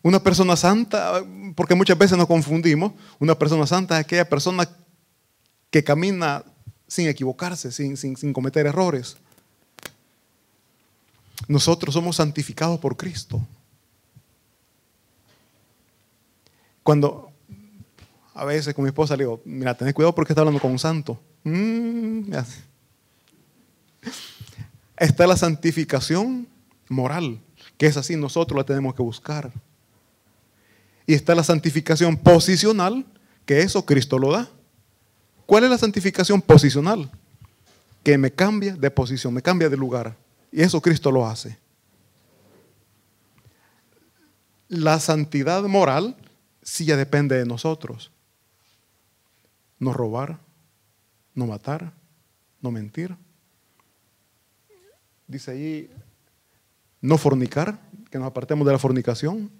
Una 0.02 0.22
persona 0.22 0.56
santa, 0.56 1.24
porque 1.56 1.74
muchas 1.74 1.98
veces 1.98 2.16
nos 2.16 2.28
confundimos, 2.28 2.92
una 3.18 3.36
persona 3.36 3.66
santa 3.66 3.98
es 3.98 4.04
aquella 4.04 4.28
persona 4.28 4.68
que 5.70 5.82
camina 5.82 6.44
sin 6.86 7.08
equivocarse, 7.08 7.72
sin, 7.72 7.96
sin 7.96 8.32
cometer 8.32 8.66
errores. 8.66 9.16
Nosotros 11.48 11.92
somos 11.92 12.16
santificados 12.16 12.78
por 12.78 12.96
Cristo. 12.96 13.44
Cuando 16.84 17.32
a 18.32 18.44
veces 18.44 18.72
con 18.74 18.84
mi 18.84 18.90
esposa 18.90 19.16
le 19.16 19.24
digo, 19.24 19.42
mira, 19.44 19.76
tenés 19.76 19.92
cuidado 19.92 20.14
porque 20.14 20.32
está 20.32 20.42
hablando 20.42 20.60
con 20.60 20.70
un 20.70 20.78
santo. 20.78 21.20
Mm, 21.42 22.32
está 24.96 25.26
la 25.26 25.36
santificación 25.36 26.48
moral, 26.88 27.40
que 27.76 27.86
es 27.86 27.96
así, 27.96 28.16
nosotros 28.16 28.56
la 28.56 28.64
tenemos 28.64 28.94
que 28.94 29.02
buscar. 29.02 29.52
Y 31.06 31.14
está 31.14 31.34
la 31.34 31.44
santificación 31.44 32.16
posicional, 32.16 33.06
que 33.44 33.60
eso 33.60 33.84
Cristo 33.84 34.18
lo 34.18 34.32
da. 34.32 34.48
¿Cuál 35.46 35.64
es 35.64 35.70
la 35.70 35.78
santificación 35.78 36.42
posicional? 36.42 37.10
Que 38.02 38.18
me 38.18 38.32
cambia 38.32 38.74
de 38.74 38.90
posición, 38.90 39.32
me 39.34 39.42
cambia 39.42 39.68
de 39.68 39.76
lugar. 39.76 40.16
Y 40.50 40.62
eso 40.62 40.80
Cristo 40.80 41.10
lo 41.10 41.26
hace. 41.26 41.58
La 44.68 44.98
santidad 44.98 45.62
moral 45.62 46.16
sí 46.62 46.84
ya 46.84 46.96
depende 46.96 47.36
de 47.36 47.46
nosotros 47.46 48.10
no 49.78 49.92
robar, 49.92 50.38
no 51.34 51.46
matar, 51.46 51.92
no 52.60 52.70
mentir. 52.70 53.16
Dice 55.26 55.50
ahí, 55.50 55.90
no 57.00 57.18
fornicar, 57.18 57.78
que 58.10 58.18
nos 58.18 58.26
apartemos 58.26 58.66
de 58.66 58.72
la 58.72 58.78
fornicación. 58.78 59.50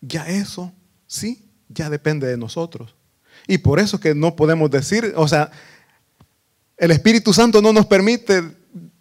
Ya 0.00 0.26
eso, 0.28 0.72
sí, 1.06 1.44
ya 1.68 1.90
depende 1.90 2.26
de 2.26 2.36
nosotros. 2.36 2.94
Y 3.46 3.58
por 3.58 3.78
eso 3.78 4.00
que 4.00 4.14
no 4.14 4.36
podemos 4.36 4.70
decir, 4.70 5.12
o 5.16 5.28
sea, 5.28 5.50
el 6.76 6.90
Espíritu 6.90 7.32
Santo 7.32 7.60
no 7.60 7.72
nos 7.72 7.86
permite 7.86 8.42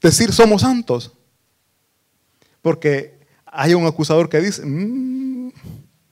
decir 0.02 0.34
somos 0.34 0.62
santos. 0.62 1.12
Porque 2.62 3.20
hay 3.46 3.74
un 3.74 3.86
acusador 3.86 4.30
que 4.30 4.42
dice, 4.42 4.66
mm, 4.66 5.52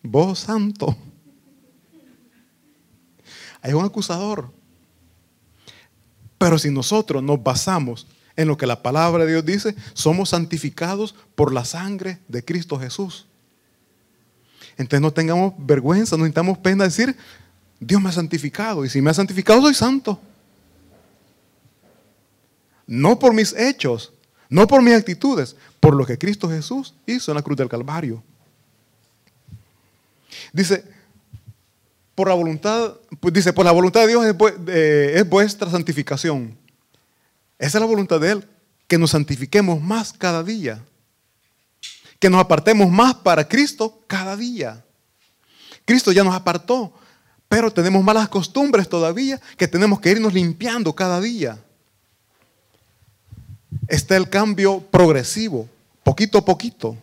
vos 0.03 0.39
santo. 0.39 0.95
Hay 3.61 3.73
un 3.73 3.83
acusador. 3.83 4.51
Pero 6.37 6.59
si 6.59 6.69
nosotros 6.69 7.23
nos 7.23 7.41
basamos 7.41 8.07
en 8.35 8.47
lo 8.47 8.57
que 8.57 8.67
la 8.67 8.81
palabra 8.81 9.25
de 9.25 9.31
Dios 9.31 9.45
dice, 9.45 9.75
somos 9.93 10.29
santificados 10.29 11.15
por 11.35 11.53
la 11.53 11.65
sangre 11.65 12.19
de 12.27 12.43
Cristo 12.43 12.79
Jesús. 12.79 13.25
Entonces 14.77 15.01
no 15.01 15.11
tengamos 15.11 15.53
vergüenza, 15.57 16.17
no 16.17 16.23
necesitamos 16.23 16.57
pena 16.57 16.83
decir, 16.83 17.15
Dios 17.79 18.01
me 18.01 18.09
ha 18.09 18.13
santificado 18.13 18.83
y 18.83 18.89
si 18.89 19.01
me 19.01 19.09
ha 19.09 19.13
santificado 19.13 19.61
soy 19.61 19.73
santo. 19.73 20.19
No 22.87 23.17
por 23.17 23.33
mis 23.33 23.53
hechos, 23.53 24.11
no 24.49 24.67
por 24.67 24.81
mis 24.81 24.93
actitudes, 24.93 25.55
por 25.79 25.95
lo 25.95 26.05
que 26.05 26.17
Cristo 26.17 26.49
Jesús 26.49 26.93
hizo 27.05 27.31
en 27.31 27.35
la 27.35 27.41
cruz 27.41 27.57
del 27.57 27.69
Calvario. 27.69 28.21
Dice, 30.51 30.83
por 32.13 32.27
la 32.29 32.33
voluntad, 32.33 32.93
pues 33.19 33.33
dice, 33.33 33.53
por 33.53 33.65
la 33.65 33.71
voluntad 33.71 34.01
de 34.01 34.07
Dios 34.07 34.25
es, 34.25 35.29
vuestra 35.29 35.69
santificación. 35.69 36.57
Esa 37.57 37.77
es 37.77 37.81
la 37.81 37.87
voluntad 37.87 38.19
de 38.19 38.31
Él, 38.31 38.47
que 38.87 38.97
nos 38.97 39.11
santifiquemos 39.11 39.81
más 39.81 40.13
cada 40.13 40.43
día, 40.43 40.83
que 42.19 42.29
nos 42.29 42.41
apartemos 42.41 42.89
más 42.89 43.15
para 43.15 43.47
Cristo 43.47 44.01
cada 44.07 44.35
día. 44.35 44.83
Cristo 45.85 46.11
ya 46.11 46.23
nos 46.23 46.35
apartó, 46.35 46.93
pero 47.47 47.71
tenemos 47.71 48.03
malas 48.03 48.27
costumbres 48.27 48.89
todavía 48.89 49.39
que 49.57 49.67
tenemos 49.67 49.99
que 49.99 50.11
irnos 50.11 50.33
limpiando 50.33 50.93
cada 50.93 51.21
día. 51.21 51.57
Está 53.87 54.17
el 54.17 54.29
cambio 54.29 54.79
progresivo, 54.79 55.69
poquito 56.03 56.39
a 56.39 56.45
poquito, 56.45 56.97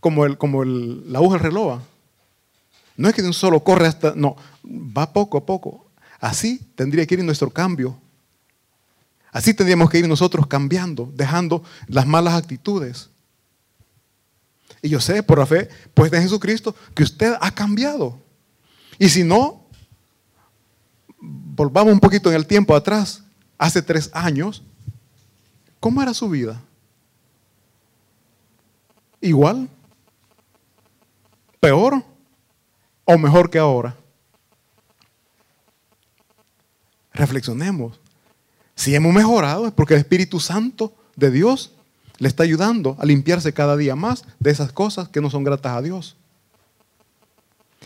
como, 0.00 0.24
el, 0.24 0.36
como 0.36 0.62
el, 0.62 1.12
la 1.12 1.18
aguja 1.18 1.34
del 1.34 1.44
reloj. 1.44 1.80
No 2.96 3.08
es 3.08 3.14
que 3.14 3.22
de 3.22 3.28
un 3.28 3.34
solo 3.34 3.62
corre 3.62 3.86
hasta, 3.86 4.12
no, 4.16 4.36
va 4.64 5.12
poco 5.12 5.38
a 5.38 5.46
poco. 5.46 5.86
Así 6.18 6.58
tendría 6.74 7.06
que 7.06 7.14
ir 7.14 7.24
nuestro 7.24 7.48
cambio. 7.50 7.96
Así 9.38 9.54
tendríamos 9.54 9.88
que 9.88 10.00
ir 10.00 10.08
nosotros 10.08 10.48
cambiando, 10.48 11.12
dejando 11.14 11.62
las 11.86 12.08
malas 12.08 12.34
actitudes. 12.34 13.08
Y 14.82 14.88
yo 14.88 14.98
sé 14.98 15.22
por 15.22 15.38
la 15.38 15.46
fe, 15.46 15.68
pues 15.94 16.10
de 16.10 16.20
Jesucristo, 16.20 16.74
que 16.92 17.04
usted 17.04 17.34
ha 17.40 17.52
cambiado. 17.52 18.20
Y 18.98 19.08
si 19.08 19.22
no, 19.22 19.64
volvamos 21.20 21.92
un 21.92 22.00
poquito 22.00 22.30
en 22.30 22.34
el 22.34 22.48
tiempo 22.48 22.74
atrás, 22.74 23.22
hace 23.56 23.80
tres 23.80 24.10
años, 24.12 24.64
¿cómo 25.78 26.02
era 26.02 26.12
su 26.12 26.28
vida? 26.28 26.60
¿Igual? 29.20 29.68
¿Peor? 31.60 32.02
o 33.04 33.16
mejor 33.16 33.50
que 33.50 33.60
ahora? 33.60 33.96
Reflexionemos. 37.12 38.00
Si 38.78 38.94
hemos 38.94 39.12
mejorado 39.12 39.66
es 39.66 39.72
porque 39.72 39.94
el 39.94 40.00
Espíritu 40.00 40.38
Santo 40.38 40.94
de 41.16 41.32
Dios 41.32 41.72
le 42.18 42.28
está 42.28 42.44
ayudando 42.44 42.96
a 43.00 43.06
limpiarse 43.06 43.52
cada 43.52 43.76
día 43.76 43.96
más 43.96 44.22
de 44.38 44.52
esas 44.52 44.70
cosas 44.70 45.08
que 45.08 45.20
no 45.20 45.30
son 45.30 45.42
gratas 45.42 45.76
a 45.76 45.82
Dios. 45.82 46.16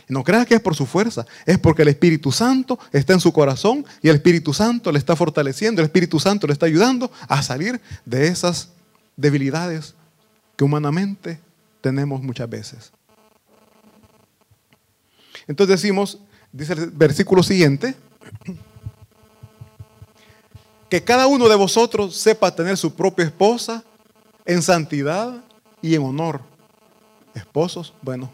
No 0.07 0.23
creas 0.23 0.45
que 0.45 0.53
es 0.53 0.61
por 0.61 0.75
su 0.75 0.85
fuerza, 0.85 1.25
es 1.47 1.57
porque 1.57 1.81
el 1.81 1.87
Espíritu 1.87 2.31
Santo 2.31 2.77
está 2.91 3.13
en 3.13 3.19
su 3.19 3.33
corazón 3.33 3.83
y 4.03 4.09
el 4.09 4.17
Espíritu 4.17 4.53
Santo 4.53 4.91
le 4.91 4.99
está 4.99 5.15
fortaleciendo, 5.15 5.81
el 5.81 5.87
Espíritu 5.87 6.19
Santo 6.19 6.45
le 6.45 6.53
está 6.53 6.67
ayudando 6.67 7.11
a 7.27 7.41
salir 7.41 7.81
de 8.05 8.27
esas 8.27 8.69
debilidades 9.17 9.95
que 10.55 10.63
humanamente 10.63 11.39
tenemos 11.81 12.21
muchas 12.21 12.47
veces. 12.47 12.91
Entonces 15.47 15.81
decimos, 15.81 16.19
dice 16.51 16.73
el 16.73 16.91
versículo 16.91 17.41
siguiente, 17.41 17.95
que 20.93 21.03
cada 21.03 21.25
uno 21.25 21.49
de 21.49 21.55
vosotros 21.55 22.15
sepa 22.15 22.55
tener 22.55 22.77
su 22.77 22.93
propia 22.93 23.25
esposa 23.25 23.83
en 24.45 24.61
santidad 24.61 25.43
y 25.81 25.95
en 25.95 26.03
honor. 26.03 26.41
Esposos, 27.33 27.95
bueno. 27.99 28.29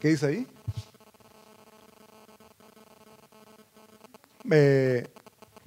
¿Qué 0.00 0.08
dice 0.08 0.26
ahí? 0.26 0.46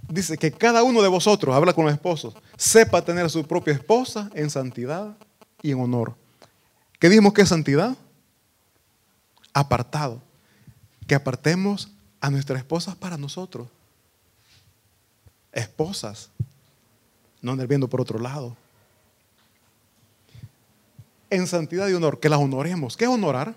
dice 0.10 0.38
que 0.38 0.51
cada 0.51 0.84
uno 0.84 1.01
de 1.01 1.08
vosotros, 1.08 1.56
habla 1.56 1.71
con 1.71 1.86
los 1.86 1.93
esposos, 1.93 2.36
sepa 2.58 3.01
tener 3.01 3.30
su 3.30 3.47
propia 3.47 3.73
esposa 3.73 4.30
en 4.34 4.49
santidad 4.49 5.15
y 5.62 5.71
en 5.71 5.80
honor. 5.80 6.13
¿Qué 6.99 7.08
dijimos 7.08 7.32
que 7.32 7.43
es 7.43 7.47
santidad? 7.47 7.95
apartado. 9.54 10.21
Que 11.08 11.15
apartemos 11.15 11.89
a 12.19 12.30
nuestras 12.30 12.60
esposas 12.60 12.95
para 12.95 13.15
nosotros. 13.15 13.69
Esposas. 15.56 16.30
No 17.41 17.54
andar 17.54 17.68
viendo 17.68 17.89
por 17.89 18.02
otro 18.02 18.20
lado. 18.20 18.56
En 21.32 21.48
santidad 21.48 21.88
y 21.88 21.94
honor, 21.94 22.20
que 22.20 22.30
las 22.30 22.39
honoremos. 22.39 22.96
¿Qué 22.96 23.06
es 23.06 23.10
honorar? 23.10 23.56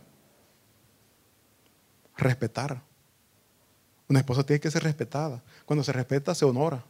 respetar. 2.18 2.82
Una 4.08 4.18
esposa 4.18 4.44
tiene 4.44 4.60
que 4.60 4.70
ser 4.70 4.82
respetada. 4.82 5.42
Cuando 5.64 5.84
se 5.84 5.92
respeta, 5.92 6.34
se 6.34 6.44
honora. 6.44 6.84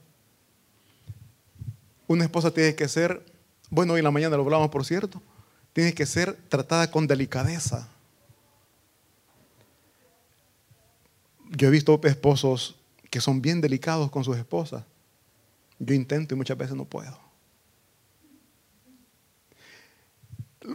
Una 2.07 2.25
esposa 2.25 2.51
tiene 2.51 2.75
que 2.75 2.89
ser, 2.89 3.25
bueno, 3.71 3.93
hoy 3.93 3.99
en 4.01 4.05
la 4.05 4.11
mañana 4.11 4.37
lo 4.37 4.43
hablamos, 4.43 4.71
por 4.71 4.85
cierto, 4.85 5.21
tiene 5.73 5.93
que 5.93 6.07
ser 6.07 6.35
tratada 6.49 6.91
con 6.91 7.07
delicadeza. 7.07 7.89
Yo 11.51 11.69
he 11.69 11.71
visto 11.71 12.01
esposos 12.05 12.77
que 13.11 13.21
son 13.21 13.43
bien 13.43 13.61
delicados 13.61 14.11
con 14.11 14.25
sus 14.25 14.37
esposas. 14.37 14.85
Yo 15.79 15.95
intento 15.95 16.35
y 16.35 16.37
muchas 16.37 16.59
veces 16.59 16.75
no 16.75 16.85
puedo. 16.85 17.19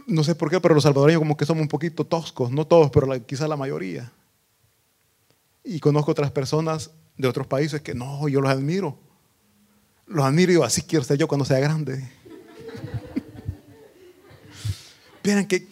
No 0.06 0.24
sé 0.24 0.34
por 0.34 0.50
qué, 0.50 0.60
pero 0.60 0.74
los 0.74 0.82
salvadoreños 0.82 1.20
como 1.20 1.36
que 1.36 1.46
somos 1.46 1.62
un 1.62 1.68
poquito 1.68 2.04
toscos, 2.04 2.50
no 2.50 2.66
todos, 2.66 2.90
pero 2.90 3.08
quizás 3.26 3.48
la 3.48 3.56
mayoría. 3.56 4.12
Y 5.62 5.80
conozco 5.80 6.10
otras 6.10 6.30
personas 6.30 6.90
de 7.16 7.28
otros 7.28 7.46
países 7.46 7.80
que 7.80 7.94
no, 7.94 8.28
yo 8.28 8.40
los 8.40 8.50
admiro. 8.50 8.98
Los 10.06 10.24
admiro 10.24 10.52
y 10.52 10.54
yo, 10.56 10.64
así 10.64 10.82
quiero 10.82 11.04
ser 11.04 11.18
yo 11.18 11.28
cuando 11.28 11.44
sea 11.44 11.58
grande. 11.58 12.10
Miren 15.24 15.46
que, 15.46 15.66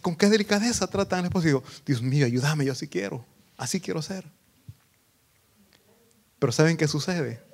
con 0.00 0.16
qué 0.16 0.28
delicadeza 0.28 0.86
tratan 0.88 1.20
al 1.20 1.24
esposo. 1.26 1.62
Dios 1.84 2.02
mío, 2.02 2.26
ayúdame, 2.26 2.64
yo 2.64 2.72
así 2.72 2.88
quiero. 2.88 3.24
Así 3.56 3.80
quiero 3.80 4.02
ser. 4.02 4.24
Pero 6.38 6.52
¿saben 6.52 6.76
qué 6.76 6.88
sucede? 6.88 7.45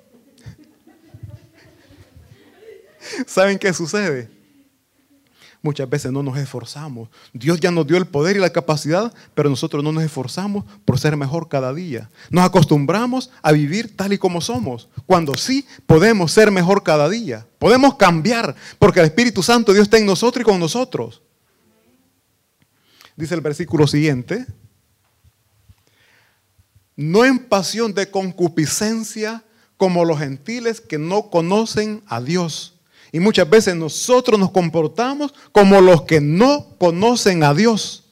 ¿Saben 3.25 3.57
qué 3.57 3.73
sucede? 3.73 4.29
Muchas 5.63 5.89
veces 5.89 6.11
no 6.11 6.21
nos 6.21 6.37
esforzamos. 6.37 7.07
Dios 7.31 7.57
ya 7.57 7.71
nos 7.71 7.87
dio 7.87 7.95
el 7.95 8.05
poder 8.05 8.35
y 8.35 8.39
la 8.39 8.51
capacidad, 8.51 9.13
pero 9.33 9.49
nosotros 9.49 9.81
no 9.81 9.93
nos 9.93 10.03
esforzamos 10.03 10.65
por 10.83 10.99
ser 10.99 11.15
mejor 11.15 11.47
cada 11.47 11.73
día. 11.73 12.09
Nos 12.29 12.43
acostumbramos 12.43 13.31
a 13.41 13.53
vivir 13.53 13.95
tal 13.95 14.11
y 14.11 14.17
como 14.17 14.41
somos, 14.41 14.89
cuando 15.05 15.35
sí 15.35 15.65
podemos 15.85 16.33
ser 16.33 16.51
mejor 16.51 16.83
cada 16.83 17.07
día. 17.07 17.47
Podemos 17.59 17.95
cambiar, 17.95 18.53
porque 18.77 18.99
el 18.99 19.05
Espíritu 19.05 19.41
Santo 19.41 19.71
Dios 19.71 19.83
está 19.83 19.97
en 19.97 20.05
nosotros 20.05 20.41
y 20.41 20.43
con 20.43 20.59
nosotros. 20.59 21.21
Dice 23.15 23.33
el 23.33 23.41
versículo 23.41 23.87
siguiente, 23.87 24.45
no 26.97 27.23
en 27.23 27.39
pasión 27.39 27.93
de 27.93 28.11
concupiscencia 28.11 29.45
como 29.77 30.03
los 30.03 30.19
gentiles 30.19 30.81
que 30.81 30.97
no 30.97 31.29
conocen 31.29 32.03
a 32.07 32.19
Dios 32.19 32.72
y 33.13 33.19
muchas 33.19 33.47
veces 33.47 33.75
nosotros 33.75 34.39
nos 34.39 34.49
comportamos 34.49 35.35
como 35.51 35.79
los 35.79 36.01
que 36.01 36.19
no 36.19 36.75
conocen 36.79 37.43
a 37.43 37.53
Dios. 37.53 38.05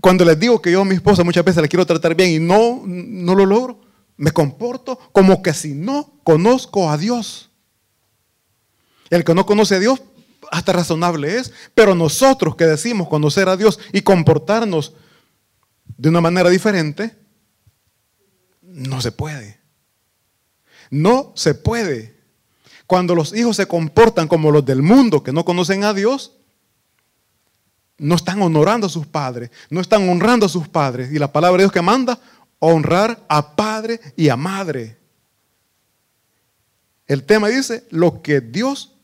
Cuando 0.00 0.24
les 0.24 0.40
digo 0.40 0.62
que 0.62 0.72
yo 0.72 0.80
a 0.80 0.84
mi 0.86 0.94
esposa 0.94 1.22
muchas 1.22 1.44
veces 1.44 1.60
la 1.60 1.68
quiero 1.68 1.84
tratar 1.84 2.14
bien 2.14 2.30
y 2.30 2.38
no, 2.38 2.82
no 2.86 3.34
lo 3.34 3.44
logro, 3.44 3.82
me 4.16 4.30
comporto 4.30 4.98
como 5.12 5.42
que 5.42 5.52
si 5.52 5.74
no 5.74 6.18
conozco 6.24 6.90
a 6.90 6.96
Dios. 6.96 7.50
El 9.10 9.22
que 9.22 9.34
no 9.34 9.44
conoce 9.44 9.74
a 9.74 9.78
Dios, 9.80 10.00
hasta 10.50 10.72
razonable 10.72 11.36
es, 11.36 11.52
pero 11.74 11.94
nosotros 11.94 12.56
que 12.56 12.64
decimos 12.64 13.08
conocer 13.08 13.50
a 13.50 13.56
Dios 13.58 13.78
y 13.92 14.00
comportarnos 14.00 14.94
de 15.98 16.08
una 16.08 16.22
manera 16.22 16.48
diferente, 16.48 17.14
no 18.62 19.02
se 19.02 19.12
puede. 19.12 19.57
No 20.90 21.32
se 21.34 21.54
puede. 21.54 22.16
Cuando 22.86 23.14
los 23.14 23.34
hijos 23.34 23.56
se 23.56 23.66
comportan 23.66 24.28
como 24.28 24.50
los 24.50 24.64
del 24.64 24.82
mundo 24.82 25.22
que 25.22 25.32
no 25.32 25.44
conocen 25.44 25.84
a 25.84 25.92
Dios, 25.92 26.32
no 27.98 28.14
están 28.14 28.40
honorando 28.40 28.86
a 28.86 28.90
sus 28.90 29.06
padres, 29.06 29.50
no 29.70 29.80
están 29.80 30.08
honrando 30.08 30.46
a 30.46 30.48
sus 30.48 30.68
padres. 30.68 31.12
Y 31.12 31.18
la 31.18 31.32
palabra 31.32 31.58
de 31.58 31.64
Dios 31.64 31.72
que 31.72 31.82
manda, 31.82 32.18
honrar 32.60 33.24
a 33.28 33.56
padre 33.56 34.00
y 34.16 34.28
a 34.28 34.36
madre. 34.36 34.96
El 37.06 37.24
tema 37.24 37.48
dice 37.48 37.84
lo 37.90 38.22
que 38.22 38.40
Dios, 38.40 38.94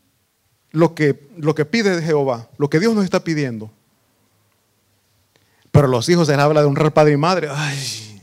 lo 0.70 0.94
que, 0.94 1.28
lo 1.36 1.54
que 1.54 1.64
pide 1.64 1.96
de 1.96 2.02
Jehová, 2.02 2.48
lo 2.58 2.68
que 2.70 2.80
Dios 2.80 2.94
nos 2.94 3.04
está 3.04 3.24
pidiendo. 3.24 3.70
Pero 5.70 5.88
los 5.88 6.08
hijos 6.08 6.28
se 6.28 6.36
les 6.36 6.40
habla 6.40 6.60
de 6.60 6.66
honrar 6.66 6.92
padre 6.92 7.14
y 7.14 7.16
madre. 7.16 7.48
Ay, 7.50 8.22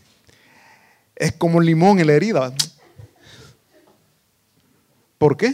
es 1.16 1.34
como 1.34 1.58
un 1.58 1.66
limón 1.66 2.00
en 2.00 2.08
la 2.08 2.14
herida. 2.14 2.54
¿Por 5.22 5.38
qué? 5.38 5.54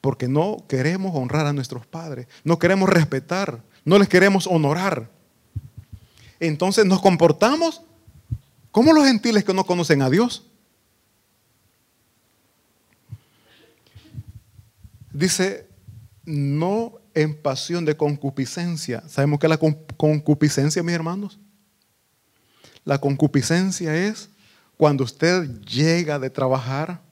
Porque 0.00 0.28
no 0.28 0.64
queremos 0.68 1.16
honrar 1.16 1.46
a 1.46 1.52
nuestros 1.52 1.84
padres, 1.84 2.28
no 2.44 2.60
queremos 2.60 2.88
respetar, 2.88 3.60
no 3.84 3.98
les 3.98 4.08
queremos 4.08 4.46
honorar. 4.46 5.10
Entonces 6.38 6.86
nos 6.86 7.02
comportamos 7.02 7.82
como 8.70 8.92
los 8.92 9.04
gentiles 9.04 9.42
que 9.42 9.52
no 9.52 9.64
conocen 9.64 10.00
a 10.00 10.10
Dios. 10.10 10.46
Dice, 15.12 15.66
no 16.24 17.00
en 17.14 17.42
pasión 17.42 17.84
de 17.84 17.96
concupiscencia. 17.96 19.02
¿Sabemos 19.08 19.40
qué 19.40 19.46
es 19.46 19.50
la 19.50 19.58
concupiscencia, 19.96 20.84
mis 20.84 20.94
hermanos? 20.94 21.40
La 22.84 23.00
concupiscencia 23.00 23.96
es 23.96 24.30
cuando 24.76 25.02
usted 25.02 25.50
llega 25.62 26.20
de 26.20 26.30
trabajar 26.30 27.05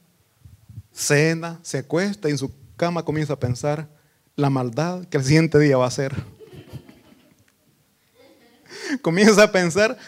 cena, 0.95 1.59
se 1.63 1.87
y 1.91 2.31
en 2.31 2.39
su 2.39 2.51
cama 2.77 3.05
comienza 3.05 3.35
a 3.35 3.39
pensar 3.39 3.89
la 4.37 4.49
maldad 4.49 5.05
que 5.07 5.19
el 5.19 5.25
siguiente 5.25 5.59
día 5.59 5.77
va 5.77 5.85
a 5.85 5.89
hacer. 5.89 6.15
comienza 9.03 9.43
a 9.43 9.53
pensar 9.53 9.99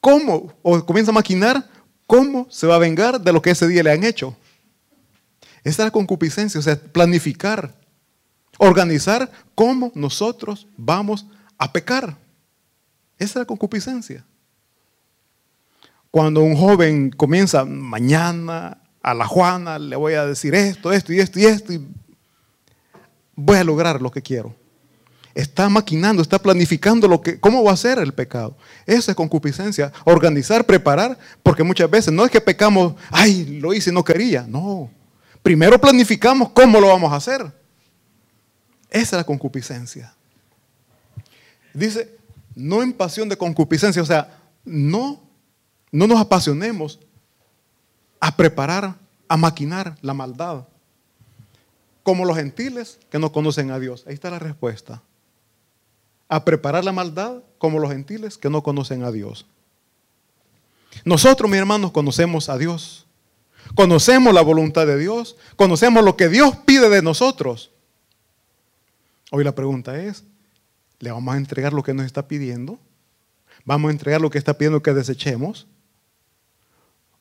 cómo, 0.00 0.54
o 0.62 0.86
comienza 0.86 1.10
a 1.10 1.14
maquinar 1.14 1.68
cómo 2.06 2.46
se 2.48 2.66
va 2.66 2.76
a 2.76 2.78
vengar 2.78 3.20
de 3.20 3.32
lo 3.32 3.42
que 3.42 3.50
ese 3.50 3.66
día 3.66 3.82
le 3.82 3.92
han 3.92 4.04
hecho. 4.04 4.36
Esa 5.64 5.82
es 5.82 5.86
la 5.86 5.90
concupiscencia, 5.90 6.58
o 6.58 6.62
sea, 6.62 6.80
planificar, 6.80 7.74
organizar 8.58 9.30
cómo 9.54 9.92
nosotros 9.94 10.66
vamos 10.76 11.26
a 11.58 11.72
pecar. 11.72 12.16
Esa 13.18 13.32
es 13.32 13.36
la 13.36 13.44
concupiscencia. 13.44 14.24
Cuando 16.10 16.42
un 16.42 16.56
joven 16.56 17.10
comienza 17.10 17.64
mañana 17.64 18.80
a 19.10 19.14
la 19.14 19.26
Juana 19.26 19.78
le 19.78 19.96
voy 19.96 20.14
a 20.14 20.26
decir 20.26 20.54
esto, 20.54 20.92
esto 20.92 21.12
y 21.14 21.20
esto 21.20 21.38
y 21.38 21.46
esto, 21.46 21.72
y 21.72 21.86
voy 23.34 23.56
a 23.56 23.64
lograr 23.64 24.02
lo 24.02 24.10
que 24.10 24.20
quiero. 24.20 24.54
Está 25.34 25.68
maquinando, 25.68 26.20
está 26.20 26.38
planificando 26.38 27.08
lo 27.08 27.22
que, 27.22 27.40
cómo 27.40 27.62
va 27.64 27.72
a 27.72 27.76
ser 27.76 27.98
el 27.98 28.12
pecado. 28.12 28.56
Esa 28.84 29.12
es 29.12 29.16
concupiscencia. 29.16 29.92
Organizar, 30.04 30.66
preparar, 30.66 31.16
porque 31.42 31.62
muchas 31.62 31.88
veces 31.88 32.12
no 32.12 32.24
es 32.24 32.30
que 32.30 32.40
pecamos, 32.40 32.94
ay, 33.10 33.58
lo 33.60 33.72
hice 33.72 33.90
y 33.90 33.94
no 33.94 34.04
quería. 34.04 34.44
No. 34.48 34.90
Primero 35.42 35.80
planificamos 35.80 36.50
cómo 36.50 36.80
lo 36.80 36.88
vamos 36.88 37.12
a 37.12 37.16
hacer. 37.16 37.40
Esa 38.90 39.00
es 39.00 39.12
la 39.12 39.24
concupiscencia. 39.24 40.12
Dice, 41.72 42.16
no 42.54 42.82
en 42.82 42.92
pasión 42.92 43.28
de 43.28 43.38
concupiscencia, 43.38 44.02
o 44.02 44.06
sea, 44.06 44.40
no, 44.64 45.22
no 45.92 46.06
nos 46.06 46.20
apasionemos 46.20 46.98
a 48.20 48.36
preparar, 48.36 48.96
a 49.28 49.36
maquinar 49.36 49.96
la 50.02 50.14
maldad. 50.14 50.66
Como 52.02 52.24
los 52.24 52.36
gentiles 52.36 52.98
que 53.10 53.18
no 53.18 53.32
conocen 53.32 53.70
a 53.70 53.78
Dios. 53.78 54.04
Ahí 54.06 54.14
está 54.14 54.30
la 54.30 54.38
respuesta. 54.38 55.02
A 56.28 56.44
preparar 56.44 56.84
la 56.84 56.92
maldad 56.92 57.42
como 57.58 57.78
los 57.78 57.90
gentiles 57.90 58.38
que 58.38 58.50
no 58.50 58.62
conocen 58.62 59.04
a 59.04 59.10
Dios. 59.10 59.46
Nosotros, 61.04 61.50
mis 61.50 61.60
hermanos, 61.60 61.92
conocemos 61.92 62.48
a 62.48 62.58
Dios. 62.58 63.06
Conocemos 63.74 64.32
la 64.32 64.42
voluntad 64.42 64.86
de 64.86 64.98
Dios. 64.98 65.36
Conocemos 65.56 66.04
lo 66.04 66.16
que 66.16 66.28
Dios 66.28 66.56
pide 66.64 66.88
de 66.88 67.02
nosotros. 67.02 67.70
Hoy 69.30 69.44
la 69.44 69.54
pregunta 69.54 70.02
es, 70.02 70.24
¿le 71.00 71.12
vamos 71.12 71.34
a 71.34 71.38
entregar 71.38 71.72
lo 71.72 71.82
que 71.82 71.92
nos 71.92 72.06
está 72.06 72.26
pidiendo? 72.26 72.78
¿Vamos 73.64 73.90
a 73.90 73.92
entregar 73.92 74.20
lo 74.20 74.30
que 74.30 74.38
está 74.38 74.56
pidiendo 74.56 74.82
que 74.82 74.94
desechemos? 74.94 75.66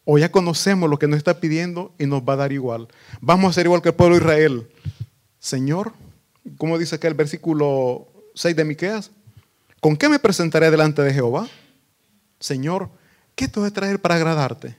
O 0.09 0.17
ya 0.17 0.31
conocemos 0.31 0.89
lo 0.89 0.97
que 0.97 1.05
nos 1.05 1.17
está 1.17 1.41
pidiendo 1.41 1.93
y 1.99 2.05
nos 2.05 2.21
va 2.21 2.31
a 2.31 2.37
dar 2.37 2.53
igual. 2.53 2.87
Vamos 3.19 3.49
a 3.49 3.53
ser 3.53 3.65
igual 3.65 3.81
que 3.81 3.89
el 3.89 3.95
pueblo 3.95 4.15
de 4.15 4.21
Israel. 4.21 4.69
Señor, 5.37 5.91
como 6.57 6.77
dice 6.77 6.95
acá 6.95 7.09
el 7.09 7.13
versículo 7.13 8.07
6 8.33 8.55
de 8.55 8.63
Miqueas, 8.63 9.11
¿con 9.81 9.97
qué 9.97 10.07
me 10.07 10.17
presentaré 10.17 10.71
delante 10.71 11.01
de 11.01 11.13
Jehová? 11.13 11.49
Señor, 12.39 12.89
¿qué 13.35 13.49
te 13.49 13.59
voy 13.59 13.67
a 13.67 13.73
traer 13.73 13.99
para 13.99 14.15
agradarte? 14.15 14.77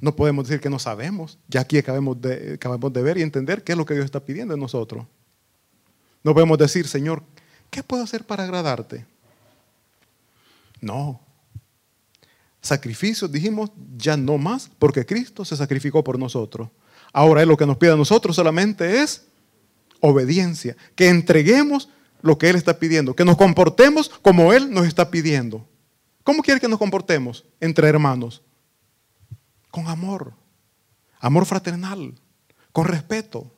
No 0.00 0.16
podemos 0.16 0.48
decir 0.48 0.62
que 0.62 0.70
no 0.70 0.78
sabemos. 0.78 1.36
Ya 1.46 1.60
aquí 1.60 1.76
acabamos 1.76 2.18
de, 2.18 2.56
de 2.56 3.02
ver 3.02 3.18
y 3.18 3.22
entender 3.22 3.62
qué 3.62 3.72
es 3.72 3.78
lo 3.78 3.84
que 3.84 3.92
Dios 3.92 4.06
está 4.06 4.20
pidiendo 4.20 4.54
de 4.54 4.60
nosotros. 4.60 5.04
No 6.22 6.32
podemos 6.32 6.56
decir, 6.56 6.88
Señor, 6.88 7.22
¿qué 7.68 7.82
puedo 7.82 8.02
hacer 8.02 8.24
para 8.24 8.44
agradarte? 8.44 9.04
No, 10.80 11.20
sacrificios, 12.64 13.30
dijimos, 13.30 13.70
ya 13.96 14.16
no 14.16 14.38
más, 14.38 14.70
porque 14.78 15.04
Cristo 15.04 15.44
se 15.44 15.56
sacrificó 15.56 16.02
por 16.02 16.18
nosotros. 16.18 16.70
Ahora 17.12 17.42
es 17.42 17.48
lo 17.48 17.56
que 17.56 17.66
nos 17.66 17.76
pide 17.76 17.92
a 17.92 17.96
nosotros 17.96 18.34
solamente 18.34 19.02
es 19.02 19.26
obediencia, 20.00 20.76
que 20.96 21.08
entreguemos 21.08 21.88
lo 22.22 22.38
que 22.38 22.48
Él 22.48 22.56
está 22.56 22.78
pidiendo, 22.78 23.14
que 23.14 23.24
nos 23.24 23.36
comportemos 23.36 24.08
como 24.22 24.52
Él 24.52 24.70
nos 24.70 24.86
está 24.86 25.10
pidiendo. 25.10 25.68
¿Cómo 26.24 26.42
quiere 26.42 26.58
que 26.58 26.68
nos 26.68 26.78
comportemos 26.78 27.44
entre 27.60 27.86
hermanos? 27.86 28.42
Con 29.70 29.86
amor, 29.88 30.32
amor 31.20 31.44
fraternal, 31.44 32.14
con 32.72 32.86
respeto. 32.86 33.52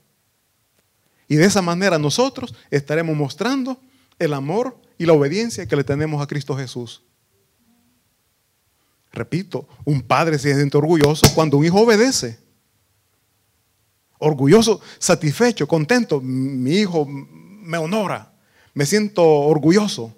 Y 1.29 1.37
de 1.37 1.45
esa 1.45 1.63
manera 1.63 1.99
nosotros 1.99 2.55
estaremos 2.71 3.17
mostrando 3.17 3.81
el 4.19 4.35
amor 4.35 4.81
y 4.99 5.07
la 5.07 5.13
obediencia 5.13 5.67
que 5.67 5.77
le 5.77 5.85
tenemos 5.85 6.21
a 6.21 6.27
Cristo 6.27 6.57
Jesús. 6.57 7.03
Repito, 9.17 9.67
un 9.87 10.03
padre 10.03 10.39
se 10.39 10.55
siente 10.55 10.77
orgulloso 10.77 11.27
cuando 11.35 11.57
un 11.57 11.65
hijo 11.65 11.81
obedece. 11.81 12.39
Orgulloso, 14.19 14.79
satisfecho, 14.99 15.67
contento. 15.67 16.21
Mi 16.21 16.73
hijo 16.73 17.07
me 17.07 17.79
honora. 17.79 18.31
Me 18.75 18.85
siento 18.85 19.25
orgulloso. 19.25 20.15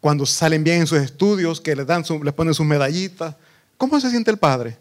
Cuando 0.00 0.24
salen 0.24 0.64
bien 0.64 0.80
en 0.80 0.86
sus 0.86 1.00
estudios, 1.00 1.60
que 1.60 1.76
les, 1.76 1.86
dan 1.86 2.02
les 2.22 2.32
ponen 2.32 2.54
sus 2.54 2.64
medallitas. 2.64 3.36
¿Cómo 3.76 4.00
se 4.00 4.08
siente 4.08 4.30
el 4.30 4.38
padre? 4.38 4.78